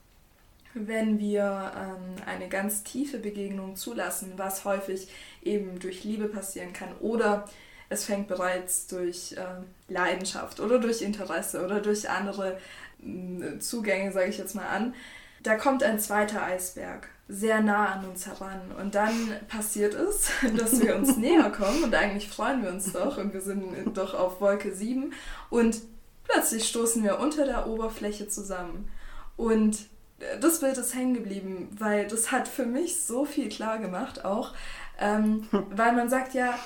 [0.74, 5.10] Wenn wir ähm, eine ganz tiefe Begegnung zulassen, was häufig
[5.44, 7.46] eben durch Liebe passieren kann oder
[7.90, 12.58] es fängt bereits durch äh, Leidenschaft oder durch Interesse oder durch andere
[13.04, 14.94] äh, Zugänge, sage ich jetzt mal an.
[15.42, 18.60] Da kommt ein zweiter Eisberg sehr nah an uns heran.
[18.80, 19.14] Und dann
[19.48, 23.42] passiert es, dass wir uns näher kommen und eigentlich freuen wir uns doch und wir
[23.42, 25.14] sind doch auf Wolke 7
[25.50, 25.82] und
[26.24, 28.90] plötzlich stoßen wir unter der Oberfläche zusammen.
[29.38, 29.78] Und
[30.42, 34.54] das Bild ist hängen geblieben, weil das hat für mich so viel klar gemacht auch,
[35.00, 36.58] ähm, weil man sagt ja,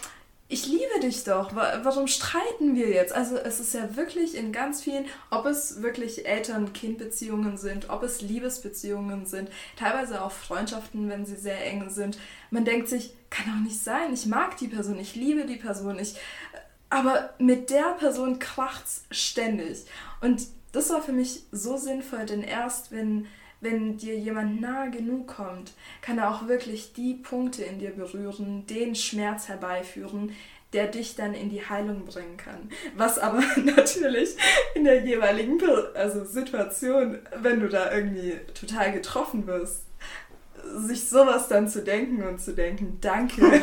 [0.54, 3.12] ich liebe dich doch, warum streiten wir jetzt?
[3.12, 8.22] Also es ist ja wirklich in ganz vielen, ob es wirklich Eltern-Kind-Beziehungen sind, ob es
[8.22, 12.20] Liebesbeziehungen sind, teilweise auch Freundschaften, wenn sie sehr eng sind.
[12.52, 15.98] Man denkt sich, kann doch nicht sein, ich mag die Person, ich liebe die Person,
[15.98, 16.14] ich,
[16.92, 19.86] aber mit der Person kracht's ständig.
[20.22, 23.26] Und das war für mich so sinnvoll, denn erst wenn
[23.64, 25.72] wenn dir jemand nahe genug kommt,
[26.02, 30.32] kann er auch wirklich die Punkte in dir berühren, den Schmerz herbeiführen,
[30.74, 32.70] der dich dann in die Heilung bringen kann.
[32.96, 34.36] Was aber natürlich
[34.76, 35.60] in der jeweiligen
[35.94, 39.84] also Situation, wenn du da irgendwie total getroffen wirst,
[40.78, 43.42] sich sowas dann zu denken und zu denken, danke,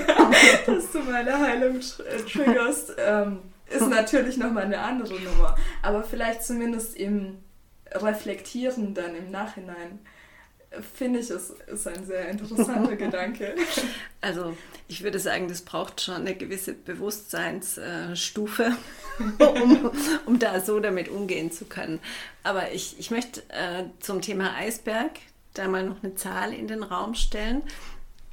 [0.67, 5.57] dass du meine Heilung äh, triggerst, ähm, ist natürlich nochmal eine andere Nummer.
[5.83, 7.39] Aber vielleicht zumindest im
[7.93, 10.01] reflektieren dann im Nachhinein,
[10.97, 13.57] finde ich, es ist ein sehr interessanter Gedanke.
[14.21, 14.57] Also
[14.89, 18.77] ich würde sagen, das braucht schon eine gewisse Bewusstseinsstufe,
[19.39, 19.91] um,
[20.27, 22.01] um da so damit umgehen zu können.
[22.45, 25.13] Aber ich, ich möchte äh, zum Thema Eisberg
[25.55, 27.63] da mal noch eine Zahl in den Raum stellen.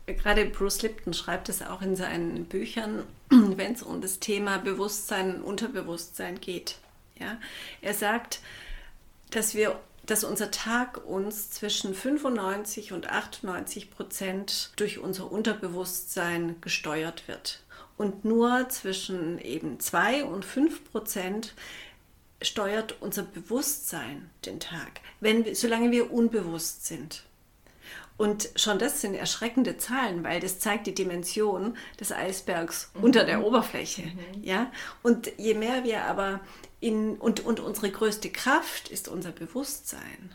[0.05, 5.37] Gerade Bruce Lipton schreibt es auch in seinen Büchern, wenn es um das Thema Bewusstsein
[5.37, 6.77] und Unterbewusstsein geht.
[7.19, 7.39] Ja?
[7.81, 8.41] Er sagt,
[9.29, 17.27] dass wir dass unser Tag uns zwischen 95 und 98 Prozent durch unser Unterbewusstsein gesteuert
[17.27, 17.61] wird.
[17.97, 21.55] Und nur zwischen eben 2 und 5 Prozent
[22.41, 27.23] steuert unser Bewusstsein den Tag, wenn wir, solange wir unbewusst sind.
[28.17, 33.03] Und schon das sind erschreckende Zahlen, weil das zeigt die Dimension des Eisbergs mhm.
[33.03, 34.03] unter der Oberfläche.
[34.03, 34.43] Mhm.
[34.43, 34.71] Ja?
[35.03, 36.39] Und je mehr wir aber
[36.79, 40.31] in, und, und unsere größte Kraft ist unser Bewusstsein.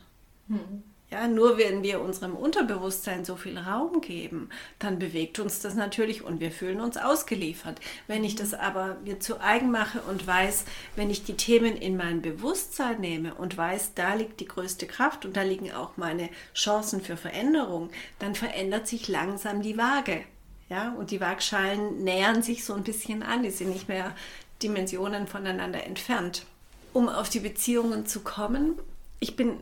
[0.48, 0.82] Hm.
[1.12, 4.48] Ja, nur wenn wir unserem Unterbewusstsein so viel Raum geben,
[4.78, 7.78] dann bewegt uns das natürlich und wir fühlen uns ausgeliefert.
[8.06, 10.64] Wenn ich das aber mir zu eigen mache und weiß,
[10.96, 15.26] wenn ich die Themen in mein Bewusstsein nehme und weiß, da liegt die größte Kraft
[15.26, 20.24] und da liegen auch meine Chancen für Veränderung, dann verändert sich langsam die Waage.
[20.70, 24.16] Ja, und die Waagschalen nähern sich so ein bisschen an, die sind nicht mehr
[24.62, 26.46] Dimensionen voneinander entfernt.
[26.94, 28.78] Um auf die Beziehungen zu kommen,
[29.20, 29.60] ich bin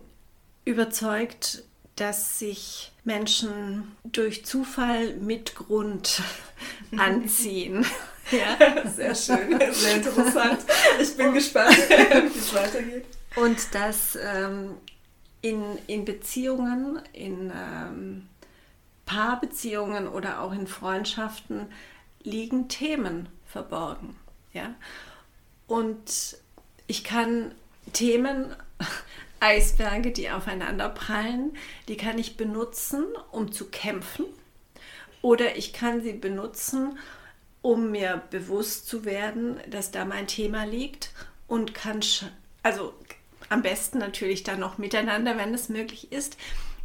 [0.64, 1.64] überzeugt,
[1.96, 6.22] dass sich Menschen durch Zufall mit Grund
[6.96, 7.84] anziehen.
[8.30, 10.60] ja, sehr schön, sehr interessant.
[11.00, 13.04] Ich bin gespannt, wie es weitergeht.
[13.36, 14.76] Und dass ähm,
[15.42, 18.28] in, in Beziehungen, in ähm,
[19.06, 21.66] Paarbeziehungen oder auch in Freundschaften
[22.22, 24.16] liegen Themen verborgen.
[24.52, 24.74] Ja?
[25.66, 26.36] Und
[26.86, 27.54] ich kann
[27.92, 28.54] Themen,
[29.40, 31.56] Eisberge, die aufeinander prallen,
[31.88, 34.26] die kann ich benutzen, um zu kämpfen.
[35.22, 36.98] Oder ich kann sie benutzen,
[37.62, 41.10] um mir bewusst zu werden, dass da mein Thema liegt
[41.46, 42.00] und kann,
[42.62, 42.94] also
[43.48, 46.36] am besten natürlich dann noch miteinander, wenn es möglich ist,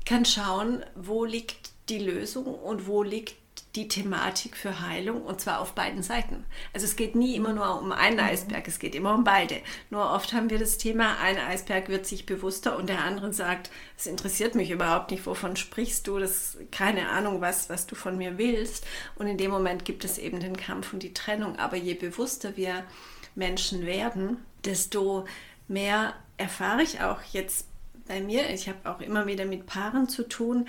[0.06, 3.36] kann schauen, wo liegt die Lösung und wo liegt
[3.76, 6.46] die Thematik für Heilung und zwar auf beiden Seiten.
[6.74, 8.24] Also es geht nie immer nur um einen mhm.
[8.24, 9.62] Eisberg, es geht immer um beide.
[9.90, 13.70] Nur oft haben wir das Thema, ein Eisberg wird sich bewusster und der andere sagt,
[13.98, 18.18] es interessiert mich überhaupt nicht, wovon sprichst du, das keine Ahnung, was, was du von
[18.18, 18.86] mir willst.
[19.16, 21.58] Und in dem Moment gibt es eben den Kampf und die Trennung.
[21.58, 22.84] Aber je bewusster wir
[23.36, 25.26] Menschen werden, desto
[25.68, 27.68] mehr erfahre ich auch jetzt
[28.08, 30.68] bei mir, ich habe auch immer wieder mit Paaren zu tun,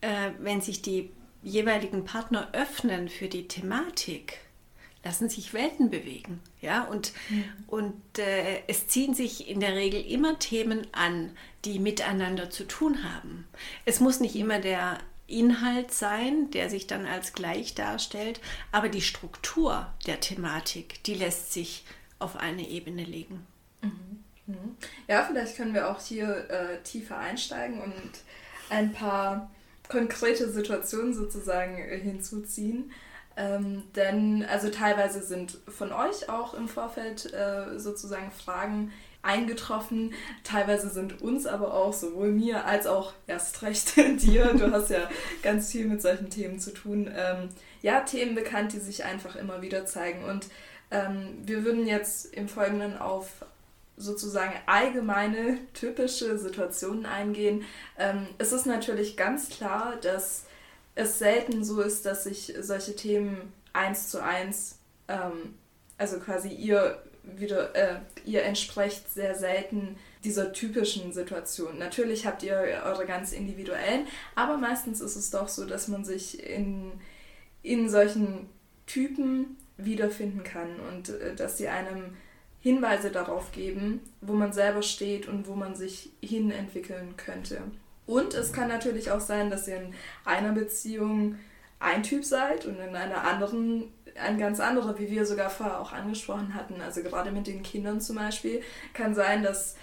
[0.00, 1.10] äh, wenn sich die
[1.42, 4.38] jeweiligen Partner öffnen für die Thematik,
[5.04, 6.40] lassen sich Welten bewegen.
[6.60, 6.84] Ja?
[6.84, 7.44] Und, mhm.
[7.66, 13.02] und äh, es ziehen sich in der Regel immer Themen an, die miteinander zu tun
[13.04, 13.46] haben.
[13.84, 19.00] Es muss nicht immer der Inhalt sein, der sich dann als gleich darstellt, aber die
[19.00, 21.84] Struktur der Thematik, die lässt sich
[22.18, 23.46] auf eine Ebene legen.
[23.80, 24.24] Mhm.
[24.46, 24.76] Mhm.
[25.08, 28.10] Ja, vielleicht können wir auch hier äh, tiefer einsteigen und
[28.70, 29.50] ein paar
[29.92, 32.90] konkrete Situationen sozusagen äh, hinzuziehen.
[33.36, 40.12] Ähm, denn also teilweise sind von euch auch im Vorfeld äh, sozusagen Fragen eingetroffen.
[40.44, 45.08] Teilweise sind uns aber auch, sowohl mir als auch erst recht dir, du hast ja
[45.42, 47.48] ganz viel mit solchen Themen zu tun, ähm,
[47.80, 50.24] ja, Themen bekannt, die sich einfach immer wieder zeigen.
[50.24, 50.48] Und
[50.90, 53.44] ähm, wir würden jetzt im Folgenden auf
[54.02, 57.64] sozusagen allgemeine, typische Situationen eingehen.
[57.98, 60.44] Ähm, es ist natürlich ganz klar, dass
[60.94, 65.54] es selten so ist, dass sich solche Themen eins zu eins, ähm,
[65.96, 71.78] also quasi ihr wieder, äh, ihr entsprecht sehr selten dieser typischen Situation.
[71.78, 76.44] Natürlich habt ihr eure ganz individuellen, aber meistens ist es doch so, dass man sich
[76.44, 76.92] in,
[77.62, 78.48] in solchen
[78.86, 82.16] Typen wiederfinden kann und äh, dass sie einem
[82.62, 87.60] Hinweise darauf geben, wo man selber steht und wo man sich hin entwickeln könnte.
[88.06, 89.94] Und es kann natürlich auch sein, dass ihr in
[90.24, 91.36] einer Beziehung
[91.80, 95.92] ein Typ seid und in einer anderen ein ganz anderer, wie wir sogar vorher auch
[95.92, 96.80] angesprochen hatten.
[96.80, 99.76] Also gerade mit den Kindern zum Beispiel kann sein, dass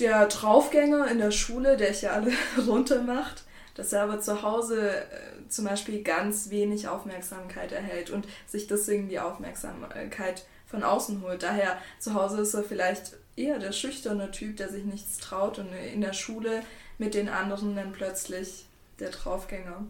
[0.00, 2.32] der Draufgänger in der Schule, der ich ja alle
[2.66, 8.66] runtermacht, dass er aber zu Hause äh, zum Beispiel ganz wenig Aufmerksamkeit erhält und sich
[8.66, 11.44] deswegen die Aufmerksamkeit von außen holt.
[11.44, 15.68] Daher zu Hause ist er vielleicht eher der schüchterne Typ, der sich nichts traut und
[15.72, 16.62] in der Schule
[16.98, 18.66] mit den anderen dann plötzlich
[18.98, 19.84] der Draufgänger.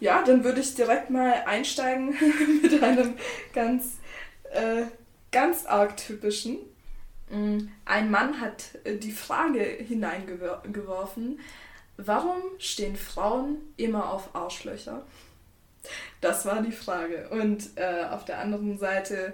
[0.00, 2.14] Ja, dann würde ich direkt mal einsteigen
[2.62, 3.14] mit einem
[3.52, 3.98] ganz,
[4.52, 4.84] äh,
[5.32, 6.58] ganz arg typischen.
[7.30, 11.40] Mm, ein Mann hat äh, die Frage hineingeworfen,
[11.96, 15.04] warum stehen Frauen immer auf Arschlöcher?
[16.20, 17.28] Das war die Frage.
[17.30, 19.32] Und äh, auf der anderen Seite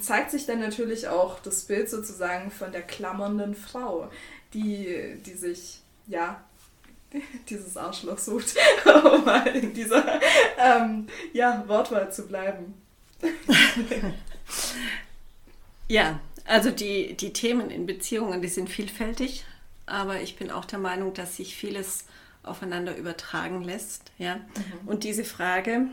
[0.00, 4.10] zeigt sich dann natürlich auch das Bild sozusagen von der klammernden Frau,
[4.54, 6.42] die, die sich ja
[7.48, 8.54] dieses Arschloch sucht,
[8.84, 10.20] um mal in dieser
[10.58, 12.74] ähm, ja, Wortwahl zu bleiben.
[15.88, 19.44] ja, also die, die Themen in Beziehungen, die sind vielfältig,
[19.86, 22.04] aber ich bin auch der Meinung, dass sich vieles
[22.42, 24.10] aufeinander übertragen lässt.
[24.18, 24.36] Ja?
[24.36, 24.42] Mhm.
[24.86, 25.86] Und diese Frage,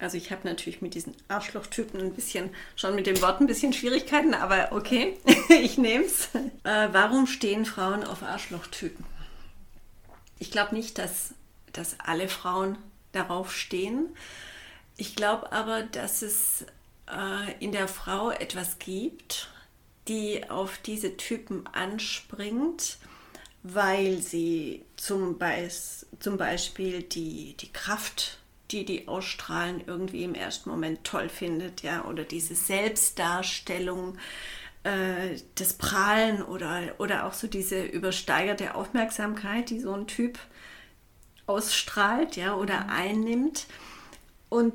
[0.00, 3.72] also ich habe natürlich mit diesen Arschlochtypen ein bisschen, schon mit dem Wort ein bisschen
[3.72, 6.28] Schwierigkeiten, aber okay, ich nehme es.
[6.64, 9.04] Äh, warum stehen Frauen auf Arschlochtypen?
[10.38, 11.34] Ich glaube nicht, dass,
[11.72, 12.78] dass alle Frauen
[13.12, 14.08] darauf stehen.
[14.96, 16.64] Ich glaube aber, dass es
[17.10, 19.50] äh, in der Frau etwas gibt,
[20.08, 22.98] die auf diese Typen anspringt,
[23.62, 28.39] weil sie zum, Beis, zum Beispiel die, die Kraft,
[28.72, 34.16] die die ausstrahlen, irgendwie im ersten Moment toll findet, ja, oder diese Selbstdarstellung,
[34.84, 40.38] äh, das Prahlen oder, oder auch so diese übersteigerte Aufmerksamkeit, die so ein Typ
[41.46, 42.90] ausstrahlt ja, oder mhm.
[42.90, 43.66] einnimmt.
[44.48, 44.74] Und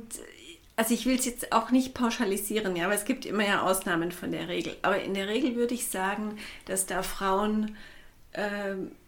[0.76, 4.12] also ich will es jetzt auch nicht pauschalisieren, ja, aber es gibt immer ja Ausnahmen
[4.12, 4.76] von der Regel.
[4.82, 7.78] Aber in der Regel würde ich sagen, dass da Frauen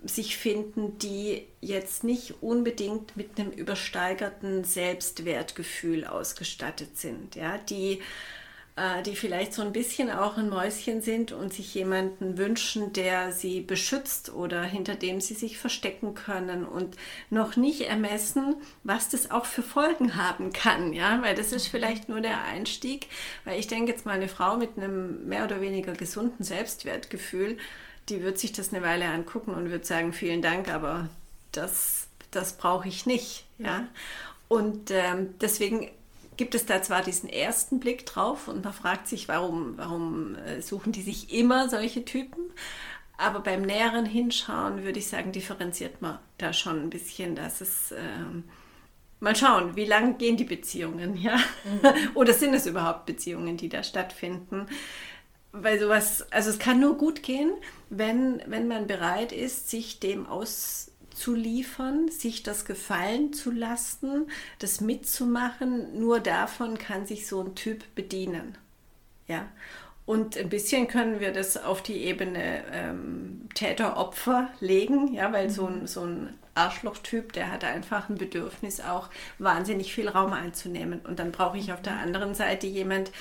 [0.06, 8.00] sich finden, die jetzt nicht unbedingt mit einem übersteigerten Selbstwertgefühl ausgestattet sind, ja, die
[8.78, 13.32] äh, die vielleicht so ein bisschen auch ein Mäuschen sind und sich jemanden wünschen, der
[13.32, 16.96] sie beschützt oder hinter dem sie sich verstecken können und
[17.32, 22.08] noch nicht ermessen, was das auch für Folgen haben kann, ja, weil das ist vielleicht
[22.08, 23.08] nur der Einstieg,
[23.46, 27.58] weil ich denke jetzt mal eine Frau mit einem mehr oder weniger gesunden Selbstwertgefühl,
[28.10, 31.10] die wird sich das eine Weile angucken und wird sagen, vielen Dank, aber
[31.52, 33.88] das, das brauche ich nicht, ja.
[34.48, 35.90] Und ähm, deswegen
[36.38, 40.62] gibt es da zwar diesen ersten Blick drauf und man fragt sich, warum, warum äh,
[40.62, 42.52] suchen die sich immer solche Typen?
[43.18, 47.92] Aber beim näheren Hinschauen würde ich sagen, differenziert man da schon ein bisschen, dass es
[47.92, 48.44] ähm,
[49.20, 51.36] mal schauen, wie lange gehen die Beziehungen, ja?
[51.36, 52.12] Mhm.
[52.14, 54.68] Oder sind es überhaupt Beziehungen, die da stattfinden?
[55.52, 57.52] Weil sowas, also es kann nur gut gehen,
[57.90, 64.30] wenn, wenn man bereit ist, sich dem aus zu liefern, sich das gefallen zu lassen,
[64.60, 66.00] das mitzumachen.
[66.00, 68.58] Nur davon kann sich so ein Typ bedienen.
[69.28, 69.48] Ja.
[70.06, 75.52] Und ein bisschen können wir das auf die Ebene ähm, Täter-Opfer legen, ja, weil mhm.
[75.52, 81.02] so ein, so ein Arschlochtyp, der hat einfach ein Bedürfnis, auch wahnsinnig viel Raum einzunehmen.
[81.02, 82.04] Und dann brauche ich auf der mhm.
[82.04, 83.12] anderen Seite jemand,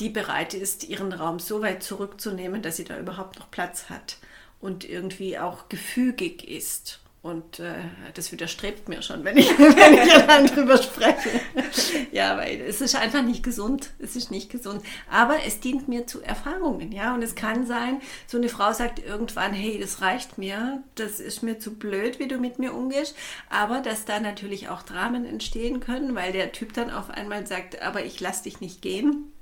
[0.00, 4.18] die bereit ist, ihren Raum so weit zurückzunehmen, dass sie da überhaupt noch Platz hat
[4.60, 7.00] und irgendwie auch gefügig ist.
[7.24, 7.76] Und äh,
[8.12, 11.40] das widerstrebt mir schon, wenn ich, wenn ich allein drüber spreche.
[12.12, 13.92] ja, weil es ist einfach nicht gesund.
[13.98, 14.82] Es ist nicht gesund.
[15.10, 17.14] Aber es dient mir zu Erfahrungen, ja.
[17.14, 21.42] Und es kann sein, so eine Frau sagt irgendwann, hey, das reicht mir, das ist
[21.42, 23.16] mir zu blöd, wie du mit mir umgehst.
[23.48, 27.80] Aber dass da natürlich auch Dramen entstehen können, weil der Typ dann auf einmal sagt,
[27.80, 29.32] aber ich lass dich nicht gehen.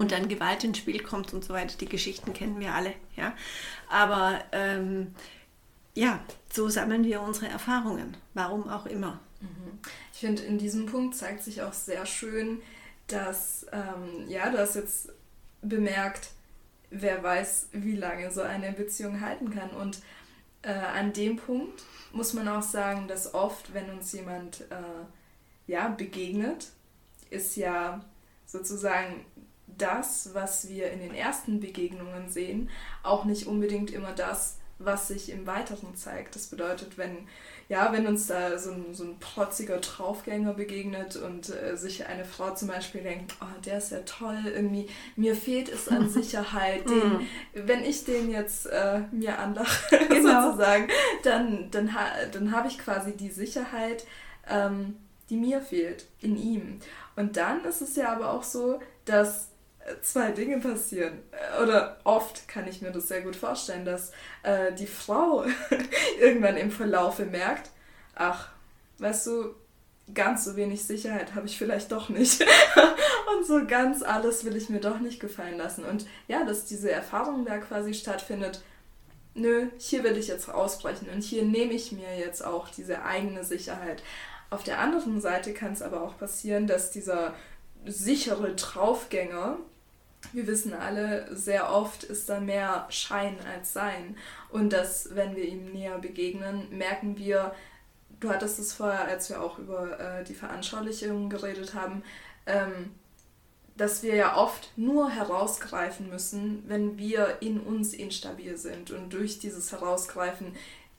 [0.00, 1.76] Und dann Gewalt ins Spiel kommt und so weiter.
[1.78, 3.34] Die Geschichten kennen wir alle, ja.
[3.90, 5.14] Aber ähm,
[5.94, 6.20] ja,
[6.50, 9.20] so sammeln wir unsere Erfahrungen, warum auch immer.
[9.42, 9.78] Mhm.
[10.14, 12.62] Ich finde, in diesem Punkt zeigt sich auch sehr schön,
[13.08, 15.12] dass, ähm, ja, du hast jetzt
[15.60, 16.30] bemerkt,
[16.88, 19.68] wer weiß, wie lange so eine Beziehung halten kann.
[19.68, 19.98] Und
[20.62, 21.82] äh, an dem Punkt
[22.12, 26.68] muss man auch sagen, dass oft, wenn uns jemand äh, ja, begegnet,
[27.28, 28.02] ist ja
[28.46, 29.24] sozusagen
[29.80, 32.70] das, was wir in den ersten Begegnungen sehen,
[33.02, 36.34] auch nicht unbedingt immer das, was sich im Weiteren zeigt.
[36.34, 37.28] Das bedeutet, wenn,
[37.68, 42.24] ja, wenn uns da so ein, so ein protziger Draufgänger begegnet und äh, sich eine
[42.24, 46.88] Frau zum Beispiel denkt, oh, der ist ja toll, irgendwie, mir fehlt es an Sicherheit,
[46.88, 47.26] den, mhm.
[47.52, 50.46] wenn ich den jetzt äh, mir anlache, genau.
[50.46, 50.88] sozusagen,
[51.24, 54.06] dann, dann, ha dann habe ich quasi die Sicherheit,
[54.48, 54.96] ähm,
[55.28, 56.80] die mir fehlt, in ihm.
[57.16, 59.49] Und dann ist es ja aber auch so, dass
[60.02, 61.22] zwei Dinge passieren.
[61.62, 64.12] Oder oft kann ich mir das sehr gut vorstellen, dass
[64.42, 65.44] äh, die Frau
[66.20, 67.70] irgendwann im Verlaufe merkt,
[68.14, 68.50] ach,
[68.98, 69.54] weißt du,
[70.14, 72.44] ganz so wenig Sicherheit habe ich vielleicht doch nicht.
[73.36, 75.84] und so ganz alles will ich mir doch nicht gefallen lassen.
[75.84, 78.62] Und ja, dass diese Erfahrung da quasi stattfindet,
[79.34, 83.44] nö, hier will ich jetzt ausbrechen und hier nehme ich mir jetzt auch diese eigene
[83.44, 84.02] Sicherheit.
[84.50, 87.34] Auf der anderen Seite kann es aber auch passieren, dass dieser
[87.86, 89.58] sichere Draufgänger
[90.32, 94.16] wir wissen alle, sehr oft ist da mehr Schein als Sein.
[94.50, 97.54] Und dass, wenn wir ihm näher begegnen, merken wir,
[98.20, 102.02] du hattest es vorher, als wir auch über äh, die Veranschaulichung geredet haben,
[102.46, 102.90] ähm,
[103.76, 108.90] dass wir ja oft nur herausgreifen müssen, wenn wir in uns instabil sind.
[108.90, 110.54] Und durch dieses Herausgreifen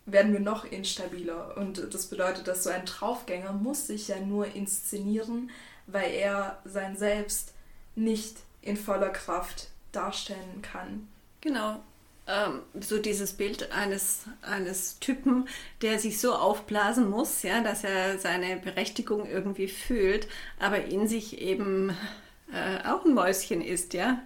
[0.06, 1.56] werden wir noch instabiler.
[1.58, 5.52] Und das bedeutet, dass so ein Draufgänger muss sich ja nur inszenieren,
[5.86, 7.54] weil er sein Selbst
[7.96, 11.08] nicht in voller Kraft darstellen kann.
[11.42, 11.82] Genau.
[12.28, 15.48] Ähm, so dieses Bild eines, eines Typen,
[15.82, 20.28] der sich so aufblasen muss, ja, dass er seine Berechtigung irgendwie fühlt,
[20.60, 21.90] aber in sich eben
[22.54, 24.20] äh, auch ein Mäuschen ist, ja.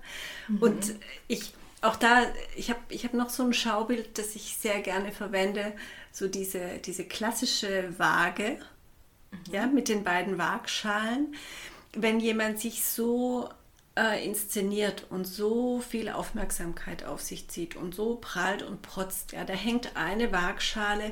[0.48, 0.58] Mhm.
[0.58, 0.96] Und
[1.28, 2.24] ich, auch da,
[2.56, 5.74] ich habe ich hab noch so ein Schaubild, das ich sehr gerne verwende,
[6.12, 8.60] so diese, diese klassische Waage,
[9.32, 9.54] mhm.
[9.54, 11.34] ja, mit den beiden Waagschalen.
[11.94, 13.50] Wenn jemand sich so
[13.98, 19.32] äh, inszeniert und so viel Aufmerksamkeit auf sich zieht und so prallt und protzt.
[19.32, 21.12] Ja, da hängt eine Waagschale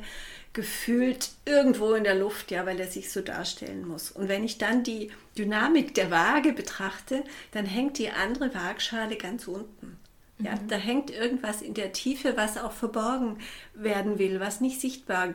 [0.52, 4.12] gefühlt irgendwo in der Luft, ja, weil er sich so darstellen muss.
[4.12, 9.48] Und wenn ich dann die Dynamik der Waage betrachte, dann hängt die andere Waagschale ganz
[9.48, 9.98] unten.
[10.40, 10.68] Ja, mhm.
[10.68, 13.40] da hängt irgendwas in der Tiefe, was auch verborgen
[13.74, 15.34] werden will, was nicht sichtbar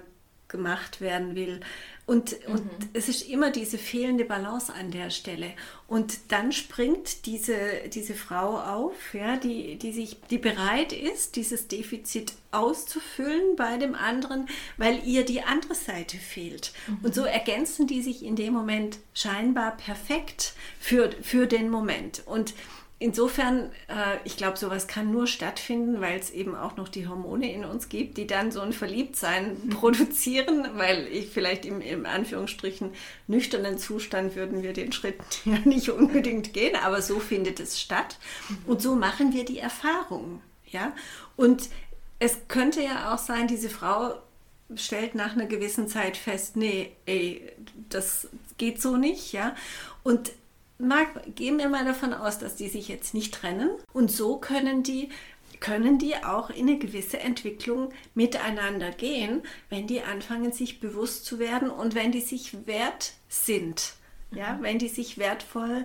[0.49, 1.61] gemacht werden will.
[2.09, 2.55] Und, mhm.
[2.55, 5.53] und es ist immer diese fehlende Balance an der Stelle.
[5.89, 7.59] Und dann springt diese,
[7.93, 13.95] diese Frau auf, ja, die, die, sich, die bereit ist, dieses Defizit auszufüllen bei dem
[13.95, 14.49] anderen,
[14.79, 16.73] weil ihr die andere Seite fehlt.
[16.87, 16.99] Mhm.
[17.03, 22.23] Und so ergänzen die sich in dem Moment scheinbar perfekt für, für den Moment.
[22.25, 22.55] Und
[22.99, 27.53] insofern, äh, ich glaube, sowas kann nur stattfinden, weil es eben auch noch die Hormone
[27.53, 29.71] in uns gibt, die dann so ein Verliebtsein mhm.
[29.71, 32.91] produzieren, weil ich vielleicht im, im Anführungsstrichen
[33.27, 38.19] nüchternen Zustand würden wir den Schritt ja nicht unbedingt gehen, aber so findet es statt.
[38.49, 38.59] Mhm.
[38.67, 40.43] Und so machen wir die Erfahrung.
[40.67, 40.93] Ja?
[41.37, 41.69] Und
[42.19, 44.15] es könnte ja auch sein, diese Frau
[44.75, 47.51] stellt nach einer gewissen Zeit fest, nee, ey,
[47.89, 48.29] das
[48.59, 49.55] geht so nicht, ja.
[50.03, 50.33] Und
[50.79, 53.71] Marc, gehen wir mal davon aus, dass die sich jetzt nicht trennen.
[53.93, 55.11] Und so können die,
[55.59, 61.41] können die auch in eine gewisse Entwicklung miteinander gehen, wenn die anfangen, sich bewusst zu
[61.41, 63.95] werden und wenn die sich wert sind.
[64.31, 64.63] Ja, mhm.
[64.63, 65.85] wenn die sich wertvoll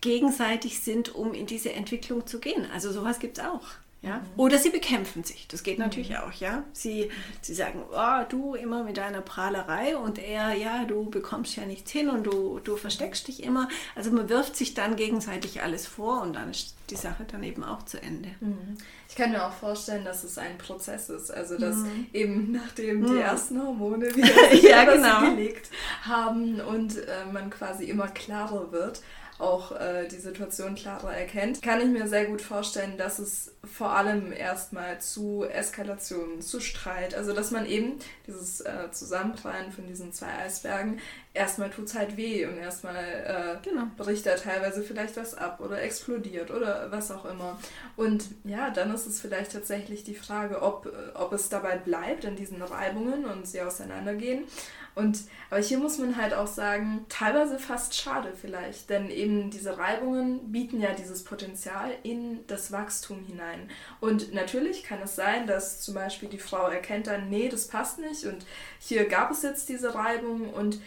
[0.00, 2.66] gegenseitig sind, um in diese Entwicklung zu gehen.
[2.72, 3.66] Also sowas gibt es auch.
[4.06, 4.18] Ja?
[4.18, 4.22] Mhm.
[4.36, 5.48] Oder sie bekämpfen sich.
[5.48, 6.16] Das geht natürlich mhm.
[6.16, 6.32] auch.
[6.32, 6.64] Ja?
[6.72, 11.66] Sie, sie sagen, oh, du immer mit deiner Prahlerei und er, ja, du bekommst ja
[11.66, 13.68] nichts hin und du, du versteckst dich immer.
[13.94, 17.64] Also man wirft sich dann gegenseitig alles vor und dann ist die Sache dann eben
[17.64, 18.30] auch zu Ende.
[18.40, 18.76] Mhm.
[19.08, 21.32] Ich kann mir auch vorstellen, dass es ein Prozess ist.
[21.32, 22.06] Also dass mhm.
[22.12, 23.20] eben nachdem die mhm.
[23.20, 25.30] ersten Hormone wieder ja, genau.
[25.30, 25.70] gelegt
[26.02, 29.02] haben und äh, man quasi immer klarer wird,
[29.38, 33.90] auch äh, die Situation klarer erkennt, kann ich mir sehr gut vorstellen, dass es vor
[33.90, 40.12] allem erstmal zu Eskalationen, zu Streit, also dass man eben dieses äh, Zusammenprallen von diesen
[40.12, 41.00] zwei Eisbergen,
[41.34, 43.84] erstmal tut es halt weh und erstmal äh, genau.
[43.98, 47.58] bricht da teilweise vielleicht was ab oder explodiert oder was auch immer.
[47.96, 52.36] Und ja, dann ist es vielleicht tatsächlich die Frage, ob, ob es dabei bleibt in
[52.36, 54.44] diesen Reibungen und sie auseinandergehen
[54.96, 59.76] und, aber hier muss man halt auch sagen, teilweise fast schade vielleicht, denn eben diese
[59.76, 63.68] Reibungen bieten ja dieses Potenzial in das Wachstum hinein.
[64.00, 67.98] Und natürlich kann es sein, dass zum Beispiel die Frau erkennt dann, nee, das passt
[67.98, 68.46] nicht und
[68.78, 70.80] hier gab es jetzt diese Reibung und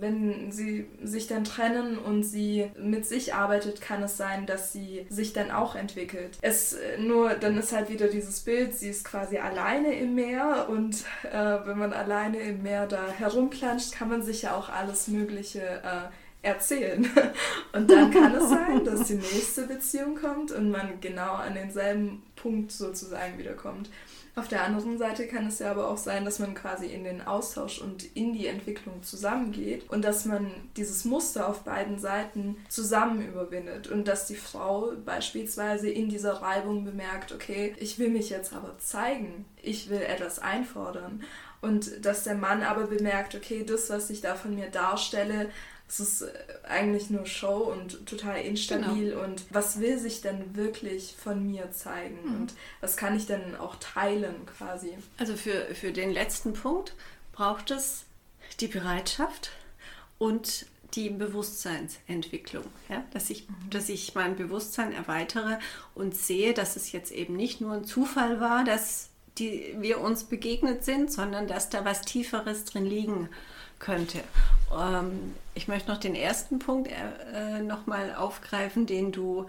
[0.00, 5.06] wenn sie sich dann trennen und sie mit sich arbeitet, kann es sein, dass sie
[5.08, 6.38] sich dann auch entwickelt.
[6.42, 11.04] Es nur, dann ist halt wieder dieses Bild, sie ist quasi alleine im Meer und
[11.30, 15.60] äh, wenn man alleine im Meer da herumplanscht, kann man sich ja auch alles Mögliche
[15.60, 16.08] äh,
[16.42, 17.08] erzählen.
[17.72, 22.22] Und dann kann es sein, dass die nächste Beziehung kommt und man genau an denselben
[22.36, 23.90] Punkt sozusagen wiederkommt.
[24.38, 27.26] Auf der anderen Seite kann es ja aber auch sein, dass man quasi in den
[27.26, 33.26] Austausch und in die Entwicklung zusammengeht und dass man dieses Muster auf beiden Seiten zusammen
[33.26, 38.52] überwindet und dass die Frau beispielsweise in dieser Reibung bemerkt, okay, ich will mich jetzt
[38.52, 41.24] aber zeigen, ich will etwas einfordern
[41.60, 45.50] und dass der Mann aber bemerkt, okay, das, was ich da von mir darstelle,
[45.88, 46.28] es ist äh,
[46.68, 49.24] eigentlich nur Show und total instabil genau.
[49.24, 52.34] und was will sich denn wirklich von mir zeigen mhm.
[52.34, 54.92] und was kann ich denn auch teilen quasi?
[55.16, 56.94] Also für, für den letzten Punkt
[57.32, 58.04] braucht es
[58.60, 59.52] die Bereitschaft
[60.18, 63.04] und die Bewusstseinsentwicklung, ja?
[63.12, 63.70] dass, ich, mhm.
[63.70, 65.58] dass ich mein Bewusstsein erweitere
[65.94, 70.24] und sehe, dass es jetzt eben nicht nur ein Zufall war, dass die, wir uns
[70.24, 73.28] begegnet sind, sondern dass da was Tieferes drin liegen
[73.78, 74.22] könnte.
[74.76, 79.46] Ähm, ich möchte noch den ersten Punkt äh, nochmal aufgreifen, den du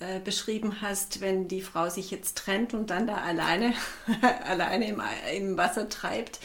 [0.00, 3.74] äh, beschrieben hast, wenn die Frau sich jetzt trennt und dann da alleine,
[4.44, 5.02] alleine im,
[5.34, 6.40] im Wasser treibt.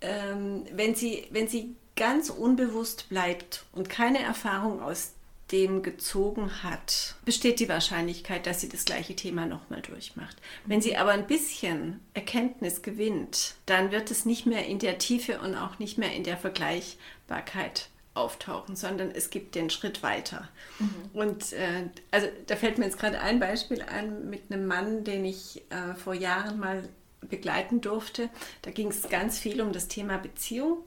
[0.00, 5.15] Ähm, wenn, sie, wenn sie ganz unbewusst bleibt und keine Erfahrung aus
[5.52, 10.36] dem gezogen hat, besteht die Wahrscheinlichkeit, dass sie das gleiche Thema nochmal durchmacht.
[10.64, 15.40] Wenn sie aber ein bisschen Erkenntnis gewinnt, dann wird es nicht mehr in der Tiefe
[15.40, 20.48] und auch nicht mehr in der Vergleichbarkeit auftauchen, sondern es gibt den Schritt weiter.
[20.78, 21.10] Mhm.
[21.12, 25.24] Und äh, also da fällt mir jetzt gerade ein Beispiel ein mit einem Mann, den
[25.24, 26.88] ich äh, vor Jahren mal
[27.20, 28.30] begleiten durfte.
[28.62, 30.78] Da ging es ganz viel um das Thema Beziehung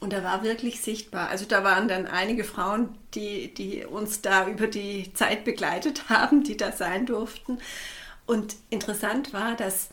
[0.00, 4.48] und da war wirklich sichtbar, also da waren dann einige Frauen, die, die uns da
[4.48, 7.58] über die Zeit begleitet haben, die da sein durften.
[8.26, 9.88] Und interessant war, dass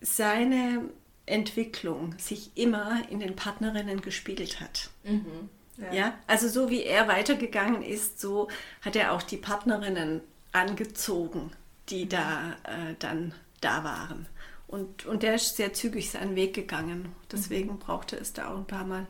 [0.00, 0.84] seine
[1.26, 4.90] Entwicklung sich immer in den Partnerinnen gespiegelt hat.
[5.04, 5.92] Mhm, ja.
[5.92, 6.14] ja.
[6.26, 8.48] also so wie er weitergegangen ist, so
[8.82, 10.20] hat er auch die Partnerinnen
[10.52, 11.52] angezogen,
[11.88, 12.08] die mhm.
[12.10, 14.26] da äh, dann da waren.
[14.70, 17.12] Und, und der ist sehr zügig seinen Weg gegangen.
[17.32, 17.78] Deswegen mhm.
[17.80, 19.08] brauchte es da auch ein paar Mal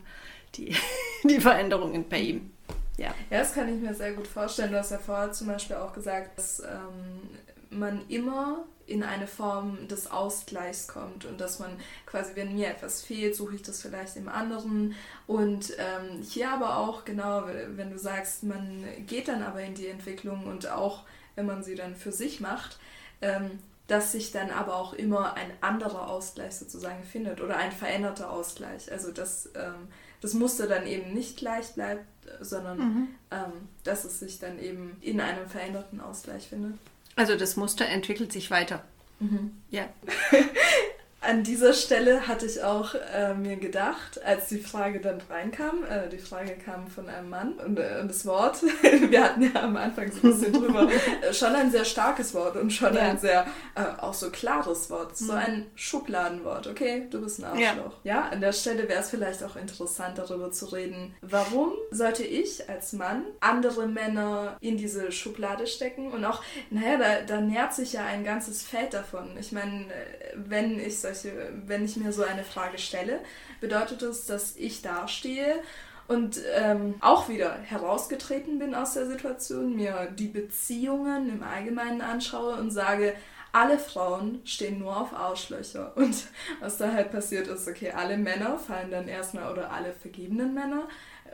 [0.55, 0.75] die,
[1.23, 2.51] die Veränderungen bei ihm.
[2.97, 3.13] Ja.
[3.29, 4.71] ja, das kann ich mir sehr gut vorstellen.
[4.71, 7.29] Du hast ja vorher zum Beispiel auch gesagt, dass ähm,
[7.69, 11.69] man immer in eine Form des Ausgleichs kommt und dass man
[12.07, 14.95] quasi, wenn mir etwas fehlt, suche ich das vielleicht im anderen.
[15.27, 17.43] Und ähm, hier aber auch, genau,
[17.75, 21.03] wenn du sagst, man geht dann aber in die Entwicklung und auch
[21.35, 22.79] wenn man sie dann für sich macht,
[23.21, 23.59] ähm,
[23.91, 28.89] dass sich dann aber auch immer ein anderer Ausgleich sozusagen findet oder ein veränderter Ausgleich.
[28.89, 29.89] Also dass ähm,
[30.21, 32.05] das Muster dann eben nicht gleich bleibt,
[32.39, 33.07] sondern mhm.
[33.31, 33.51] ähm,
[33.83, 36.75] dass es sich dann eben in einem veränderten Ausgleich findet.
[37.17, 38.81] Also das Muster entwickelt sich weiter.
[39.19, 39.57] Mhm.
[39.71, 39.89] Ja.
[41.23, 46.09] An dieser Stelle hatte ich auch äh, mir gedacht, als die Frage dann reinkam, äh,
[46.09, 48.63] die Frage kam von einem Mann und, äh, und das Wort,
[49.09, 50.89] wir hatten ja am Anfang so ein bisschen drüber,
[51.21, 53.01] äh, schon ein sehr starkes Wort und schon ja.
[53.01, 53.45] ein sehr
[53.75, 55.37] äh, auch so klares Wort, so mhm.
[55.37, 57.99] ein Schubladenwort, okay, du bist ein Arschloch.
[58.03, 62.23] Ja, ja an der Stelle wäre es vielleicht auch interessant darüber zu reden, warum sollte
[62.23, 66.41] ich als Mann andere Männer in diese Schublade stecken und auch,
[66.71, 69.37] naja, da, da nährt sich ja ein ganzes Feld davon.
[69.39, 73.19] Ich meine, äh, wenn ich so solche, wenn ich mir so eine Frage stelle,
[73.59, 75.61] bedeutet es, dass ich dastehe
[76.07, 82.55] und ähm, auch wieder herausgetreten bin aus der Situation, mir die Beziehungen im Allgemeinen anschaue
[82.55, 83.13] und sage,
[83.53, 85.91] alle Frauen stehen nur auf Arschlöcher.
[85.97, 86.15] Und
[86.61, 90.87] was da halt passiert ist, okay, alle Männer fallen dann erstmal, oder alle vergebenen Männer,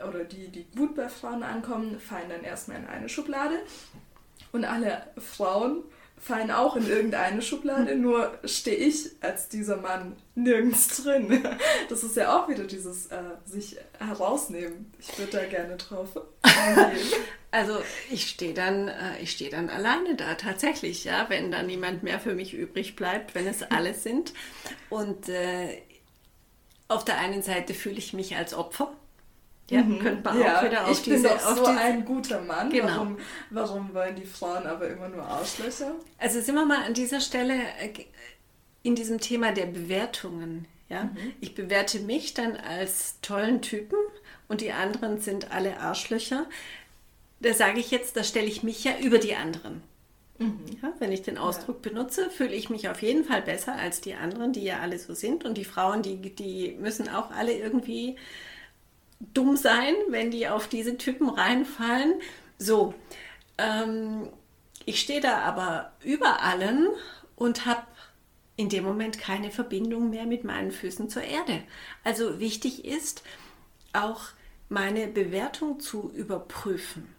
[0.08, 3.54] oder die, die gut bei Frauen ankommen, fallen dann erstmal in eine Schublade.
[4.50, 5.84] Und alle Frauen
[6.20, 11.44] fallen auch in irgendeine Schublade, nur stehe ich als dieser Mann nirgends drin.
[11.88, 14.92] Das ist ja auch wieder dieses äh, sich herausnehmen.
[14.98, 16.08] Ich würde da gerne drauf
[16.42, 16.98] eingehen.
[17.50, 17.78] Also
[18.10, 22.20] ich stehe dann, äh, ich stehe dann alleine da tatsächlich, ja, wenn dann niemand mehr
[22.20, 24.34] für mich übrig bleibt, wenn es alle sind.
[24.90, 25.80] Und äh,
[26.88, 28.92] auf der einen Seite fühle ich mich als Opfer
[29.70, 29.98] ja, mhm.
[29.98, 31.16] könnte man ja, auch wieder auf ich diese...
[31.16, 32.70] Ich bin doch so diese, ein guter Mann.
[32.70, 32.86] Genau.
[32.86, 33.18] Warum,
[33.50, 35.94] warum wollen die Frauen aber immer nur Arschlöcher?
[36.18, 37.92] Also sind wir mal an dieser Stelle äh,
[38.82, 40.66] in diesem Thema der Bewertungen.
[40.88, 41.04] Ja?
[41.04, 41.34] Mhm.
[41.40, 43.98] Ich bewerte mich dann als tollen Typen
[44.48, 46.46] und die anderen sind alle Arschlöcher.
[47.40, 49.82] Da sage ich jetzt, da stelle ich mich ja über die anderen.
[50.38, 50.64] Mhm.
[50.82, 51.90] Ja, wenn ich den Ausdruck ja.
[51.90, 55.12] benutze, fühle ich mich auf jeden Fall besser als die anderen, die ja alle so
[55.12, 55.44] sind.
[55.44, 58.16] Und die Frauen, die, die müssen auch alle irgendwie
[59.20, 62.14] dumm sein, wenn die auf diese Typen reinfallen.
[62.58, 62.94] So,
[63.58, 64.28] ähm,
[64.84, 66.88] ich stehe da aber über allen
[67.36, 67.82] und habe
[68.56, 71.62] in dem Moment keine Verbindung mehr mit meinen Füßen zur Erde.
[72.04, 73.22] Also wichtig ist
[73.92, 74.28] auch
[74.68, 77.14] meine Bewertung zu überprüfen.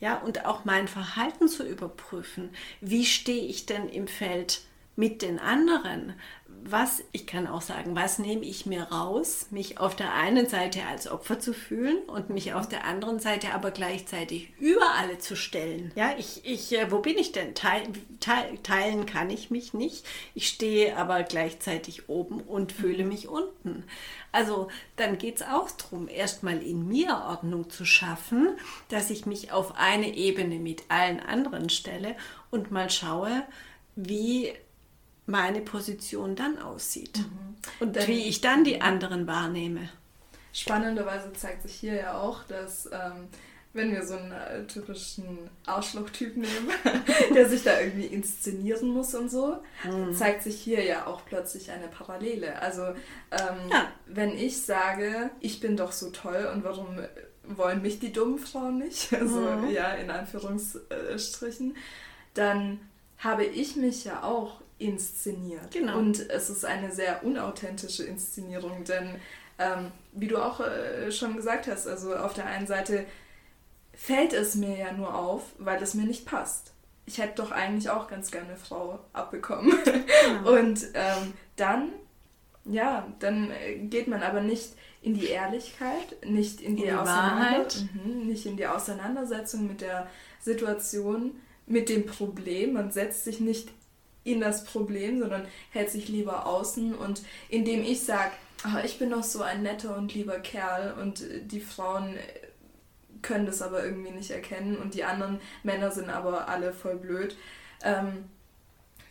[0.00, 2.50] Ja, und auch mein Verhalten zu überprüfen.
[2.80, 4.62] Wie stehe ich denn im Feld
[4.96, 6.14] mit den anderen,
[6.62, 10.84] was, ich kann auch sagen, was nehme ich mir raus, mich auf der einen Seite
[10.86, 15.36] als Opfer zu fühlen und mich auf der anderen Seite aber gleichzeitig über alle zu
[15.36, 15.90] stellen.
[15.94, 17.54] Ja, ich, ich äh, wo bin ich denn?
[17.54, 17.84] Teil,
[18.20, 20.04] teil, teilen kann ich mich nicht.
[20.34, 23.84] Ich stehe aber gleichzeitig oben und fühle mich unten.
[24.32, 28.48] Also dann geht es auch darum, erstmal in mir Ordnung zu schaffen,
[28.88, 32.16] dass ich mich auf eine Ebene mit allen anderen stelle
[32.50, 33.44] und mal schaue,
[33.96, 34.52] wie
[35.30, 37.56] meine Position dann aussieht mhm.
[37.80, 39.88] und Denn, wie ich dann die anderen wahrnehme.
[40.52, 43.28] Spannenderweise zeigt sich hier ja auch, dass ähm,
[43.72, 46.70] wenn wir so einen äh, typischen Arschloch-Typ nehmen,
[47.34, 50.12] der sich da irgendwie inszenieren muss und so, mhm.
[50.12, 52.60] zeigt sich hier ja auch plötzlich eine Parallele.
[52.60, 53.86] Also ähm, ja.
[54.06, 56.98] wenn ich sage, ich bin doch so toll und warum
[57.44, 59.70] wollen mich die dummen Frauen nicht, also mhm.
[59.70, 61.76] ja, in Anführungsstrichen,
[62.34, 62.80] dann
[63.18, 65.70] habe ich mich ja auch inszeniert.
[65.72, 65.98] Genau.
[65.98, 69.16] Und es ist eine sehr unauthentische Inszenierung, denn
[69.58, 73.04] ähm, wie du auch äh, schon gesagt hast, also auf der einen Seite
[73.94, 76.72] fällt es mir ja nur auf, weil es mir nicht passt.
[77.04, 79.72] Ich hätte doch eigentlich auch ganz gerne eine Frau abbekommen.
[79.84, 80.52] Genau.
[80.58, 81.92] Und ähm, dann,
[82.64, 84.72] ja, dann äh, geht man aber nicht
[85.02, 89.80] in die Ehrlichkeit, nicht in die, in die Wahrheit, mhm, nicht in die Auseinandersetzung mit
[89.80, 90.06] der
[90.40, 91.32] Situation,
[91.66, 92.74] mit dem Problem.
[92.74, 93.68] Man setzt sich nicht
[94.24, 96.94] in das Problem, sondern hält sich lieber außen.
[96.94, 98.32] Und indem ich sage,
[98.64, 102.16] oh, ich bin doch so ein netter und lieber Kerl und die Frauen
[103.22, 107.36] können das aber irgendwie nicht erkennen und die anderen Männer sind aber alle voll blöd.
[107.82, 108.24] Ähm,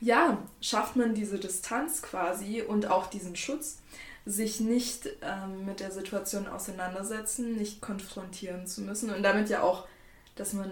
[0.01, 3.79] ja, schafft man diese Distanz quasi und auch diesen Schutz,
[4.25, 9.87] sich nicht ähm, mit der Situation auseinandersetzen, nicht konfrontieren zu müssen und damit ja auch,
[10.35, 10.71] dass man,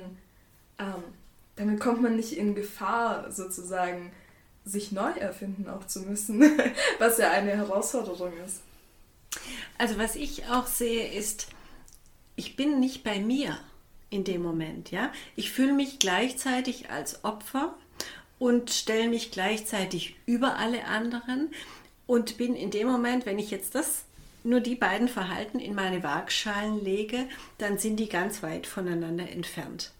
[0.79, 1.03] ähm,
[1.55, 4.11] damit kommt man nicht in Gefahr sozusagen,
[4.67, 6.41] sich neu erfinden auch zu müssen,
[6.99, 8.61] was ja eine Herausforderung ist.
[9.77, 11.47] Also was ich auch sehe, ist,
[12.35, 13.57] ich bin nicht bei mir
[14.09, 15.11] in dem Moment, ja.
[15.35, 17.75] Ich fühle mich gleichzeitig als Opfer
[18.39, 21.49] und stelle mich gleichzeitig über alle anderen
[22.05, 24.03] und bin in dem Moment, wenn ich jetzt das
[24.43, 29.91] nur die beiden Verhalten in meine Waagschalen lege, dann sind die ganz weit voneinander entfernt.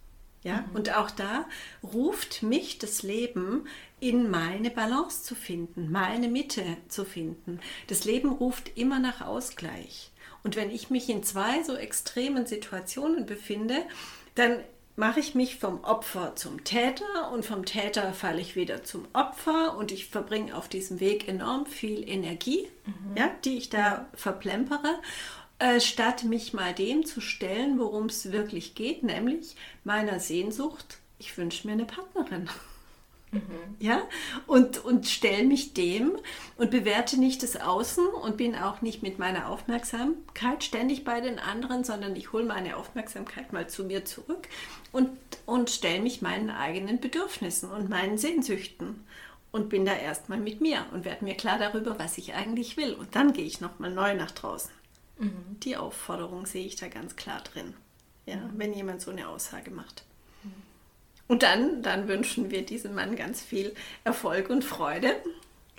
[0.47, 0.75] Ja, mhm.
[0.75, 1.45] und auch da
[1.83, 3.67] ruft mich das Leben
[3.99, 7.59] in meine Balance zu finden, meine Mitte zu finden.
[7.87, 10.11] Das Leben ruft immer nach Ausgleich.
[10.43, 13.75] Und wenn ich mich in zwei so extremen Situationen befinde,
[14.35, 14.59] dann
[14.95, 19.75] mache ich mich vom Opfer zum Täter und vom Täter falle ich wieder zum Opfer
[19.77, 23.17] und ich verbringe auf diesem Weg enorm viel Energie, mhm.
[23.17, 24.97] ja, die ich da verplempere,
[25.59, 31.37] äh, statt mich mal dem zu stellen, worum es wirklich geht, nämlich meiner Sehnsucht, ich
[31.37, 32.49] wünsche mir eine Partnerin.
[33.31, 33.41] Mhm.
[33.79, 34.03] Ja,
[34.45, 36.17] und, und stelle mich dem
[36.57, 41.37] und bewerte nicht das Außen und bin auch nicht mit meiner Aufmerksamkeit ständig bei den
[41.37, 44.47] anderen, sondern ich hole meine Aufmerksamkeit mal zu mir zurück
[44.93, 45.09] und,
[45.45, 49.03] und stelle mich meinen eigenen Bedürfnissen und meinen Sehnsüchten
[49.51, 52.93] und bin da erstmal mit mir und werde mir klar darüber, was ich eigentlich will.
[52.93, 54.76] Und dann gehe ich nochmal neu nach draußen.
[55.19, 55.59] Mhm.
[55.63, 57.73] Die Aufforderung sehe ich da ganz klar drin,
[58.25, 58.51] ja, mhm.
[58.55, 60.03] wenn jemand so eine Aussage macht.
[61.27, 65.15] Und dann, dann wünschen wir diesem Mann ganz viel Erfolg und Freude,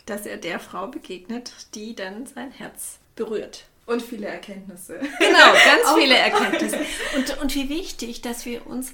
[0.07, 3.64] dass er der Frau begegnet, die dann sein Herz berührt.
[3.86, 5.01] Und viele Erkenntnisse.
[5.18, 6.78] Genau, ganz viele Erkenntnisse.
[7.16, 8.93] Und, und wie wichtig, dass wir uns,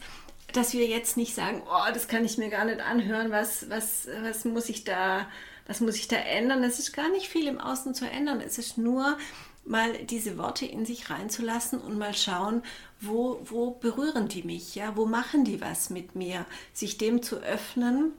[0.52, 4.06] dass wir jetzt nicht sagen, oh, das kann ich mir gar nicht anhören, was, was,
[4.22, 5.28] was muss ich da,
[5.66, 6.62] was muss ich da ändern?
[6.62, 8.40] Es ist gar nicht viel im Außen zu ändern.
[8.40, 9.18] Es ist nur
[9.66, 12.62] mal diese Worte in sich reinzulassen und mal schauen,
[13.00, 17.36] wo, wo berühren die mich, ja, wo machen die was mit mir, sich dem zu
[17.36, 18.12] öffnen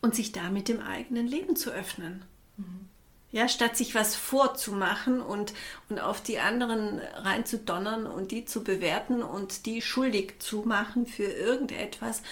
[0.00, 2.22] und sich damit dem eigenen Leben zu öffnen.
[2.56, 2.88] Mhm.
[3.32, 5.52] Ja, statt sich was vorzumachen und,
[5.88, 11.24] und auf die anderen reinzudonnern und die zu bewerten und die schuldig zu machen für
[11.24, 12.22] irgendetwas,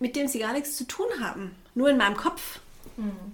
[0.00, 1.54] mit dem sie gar nichts zu tun haben.
[1.74, 2.58] Nur in meinem Kopf.
[2.96, 3.32] Mhm.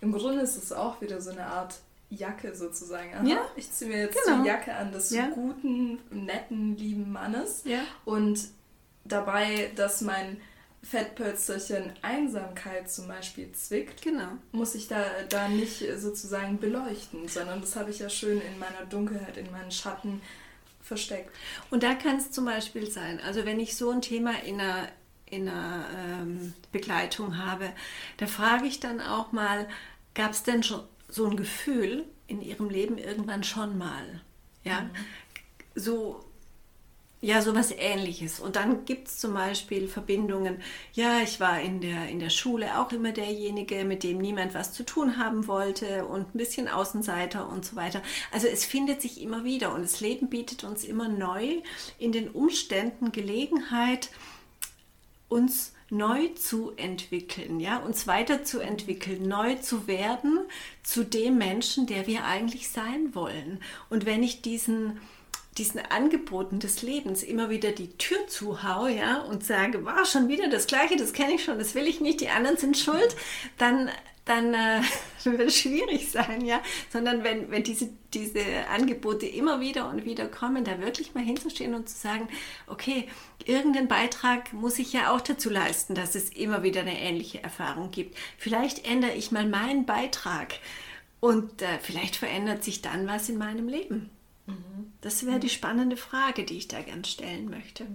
[0.00, 1.80] Im Grunde ist es auch wieder so eine Art
[2.14, 3.14] Jacke sozusagen.
[3.14, 3.46] Aha, ja.
[3.56, 4.42] Ich ziehe mir jetzt genau.
[4.42, 5.28] die Jacke an des ja.
[5.28, 7.62] guten, netten, lieben Mannes.
[7.64, 7.80] Ja.
[8.04, 8.40] Und
[9.04, 10.40] dabei, dass mein
[10.82, 14.32] Fettpölsterchen Einsamkeit zum Beispiel zwickt, genau.
[14.50, 18.84] muss ich da, da nicht sozusagen beleuchten, sondern das habe ich ja schön in meiner
[18.88, 20.20] Dunkelheit, in meinen Schatten
[20.80, 21.30] versteckt.
[21.70, 24.88] Und da kann es zum Beispiel sein, also wenn ich so ein Thema in einer,
[25.26, 27.72] in einer ähm, Begleitung habe,
[28.16, 29.68] da frage ich dann auch mal,
[30.14, 30.80] gab es denn schon
[31.12, 34.22] so ein Gefühl in ihrem Leben irgendwann schon mal.
[34.64, 34.90] Ja, mhm.
[35.74, 36.24] so
[37.24, 38.40] ja, sowas ähnliches.
[38.40, 40.60] Und dann gibt es zum Beispiel Verbindungen.
[40.92, 44.72] Ja, ich war in der, in der Schule auch immer derjenige, mit dem niemand was
[44.72, 48.02] zu tun haben wollte und ein bisschen Außenseiter und so weiter.
[48.32, 51.62] Also es findet sich immer wieder und das Leben bietet uns immer neu
[51.96, 54.10] in den Umständen Gelegenheit,
[55.28, 60.40] uns neu zu entwickeln, ja, uns weiterzuentwickeln, neu zu werden
[60.82, 63.60] zu dem Menschen, der wir eigentlich sein wollen.
[63.90, 64.98] Und wenn ich diesen
[65.58, 70.48] diesen Angeboten des Lebens immer wieder die Tür zuhaue, ja, und sage, war schon wieder
[70.48, 73.14] das Gleiche, das kenne ich schon, das will ich nicht, die anderen sind schuld,
[73.58, 73.90] dann,
[74.24, 74.80] dann äh,
[75.24, 76.60] wird es schwierig sein, ja.
[76.90, 81.74] Sondern wenn, wenn diese, diese Angebote immer wieder und wieder kommen, da wirklich mal hinzustehen
[81.74, 82.28] und zu sagen,
[82.66, 83.08] okay,
[83.44, 87.90] irgendeinen Beitrag muss ich ja auch dazu leisten, dass es immer wieder eine ähnliche Erfahrung
[87.90, 88.16] gibt.
[88.38, 90.54] Vielleicht ändere ich mal meinen Beitrag
[91.20, 94.10] und äh, vielleicht verändert sich dann was in meinem Leben.
[95.02, 97.86] Das wäre die spannende Frage, die ich da gern stellen möchte.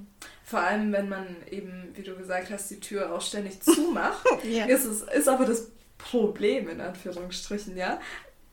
[0.43, 4.65] Vor allem, wenn man eben, wie du gesagt hast, die Tür auch ständig zumacht, ja.
[4.65, 7.99] ist, es, ist aber das Problem in Anführungsstrichen, ja,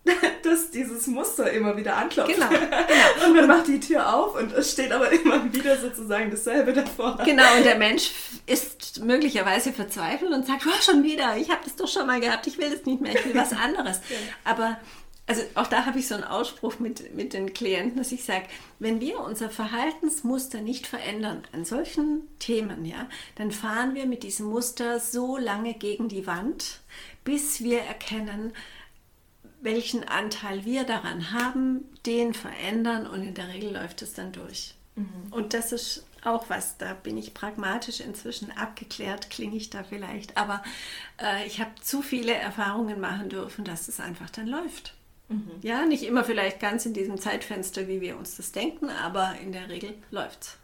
[0.42, 2.34] dass dieses Muster immer wieder anklopft.
[2.34, 3.26] Genau, genau.
[3.26, 7.18] Und man macht die Tür auf und es steht aber immer wieder sozusagen dasselbe davor.
[7.24, 8.10] Genau, und der Mensch
[8.46, 12.46] ist möglicherweise verzweifelt und sagt, oh, schon wieder, ich habe das doch schon mal gehabt,
[12.46, 14.00] ich will das nicht mehr, ich will was anderes.
[14.44, 14.78] Aber
[15.26, 18.44] also auch da habe ich so einen Ausspruch mit, mit den Klienten, dass ich sage,
[18.78, 24.46] wenn wir unser Verhaltensmuster nicht verändern an solchen Themen, ja, dann fahren wir mit diesem
[24.46, 26.80] Muster so lange gegen die Wand,
[27.24, 28.52] bis wir erkennen,
[29.62, 34.74] welchen Anteil wir daran haben, den verändern und in der Regel läuft es dann durch.
[34.94, 35.32] Mhm.
[35.32, 40.36] Und das ist auch was, da bin ich pragmatisch inzwischen abgeklärt, klinge ich da vielleicht,
[40.36, 40.62] aber
[41.20, 44.94] äh, ich habe zu viele Erfahrungen machen dürfen, dass es einfach dann läuft.
[45.28, 45.50] Mhm.
[45.62, 49.52] Ja, nicht immer vielleicht ganz in diesem Zeitfenster, wie wir uns das denken, aber in
[49.52, 50.58] der Regel läuft's.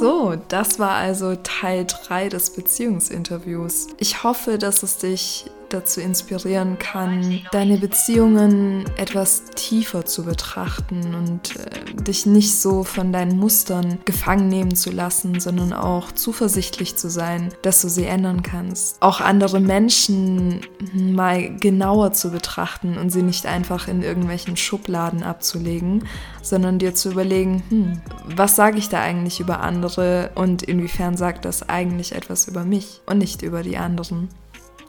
[0.00, 3.88] So, das war also Teil 3 des Beziehungsinterviews.
[3.98, 11.56] Ich hoffe, dass es dich dazu inspirieren kann, deine Beziehungen etwas tiefer zu betrachten und
[11.56, 17.08] äh, dich nicht so von deinen Mustern gefangen nehmen zu lassen, sondern auch zuversichtlich zu
[17.08, 19.00] sein, dass du sie ändern kannst.
[19.00, 20.60] Auch andere Menschen
[20.92, 26.04] mal genauer zu betrachten und sie nicht einfach in irgendwelchen Schubladen abzulegen,
[26.42, 28.00] sondern dir zu überlegen, hm,
[28.36, 33.00] was sage ich da eigentlich über andere und inwiefern sagt das eigentlich etwas über mich
[33.06, 34.28] und nicht über die anderen.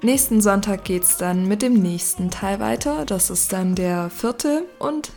[0.05, 3.05] Nächsten Sonntag geht es dann mit dem nächsten Teil weiter.
[3.07, 5.11] Das ist dann der vierte und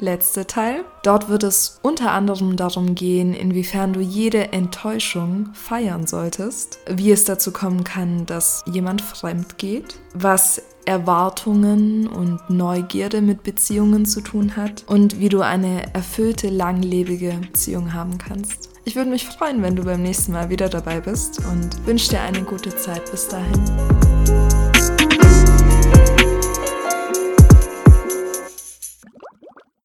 [0.00, 0.84] letzte Teil.
[1.04, 7.24] Dort wird es unter anderem darum gehen, inwiefern du jede Enttäuschung feiern solltest, wie es
[7.24, 14.56] dazu kommen kann, dass jemand fremd geht, was Erwartungen und Neugierde mit Beziehungen zu tun
[14.56, 18.71] hat und wie du eine erfüllte, langlebige Beziehung haben kannst.
[18.84, 22.20] Ich würde mich freuen, wenn du beim nächsten Mal wieder dabei bist und wünsche dir
[22.20, 24.51] eine gute Zeit bis dahin.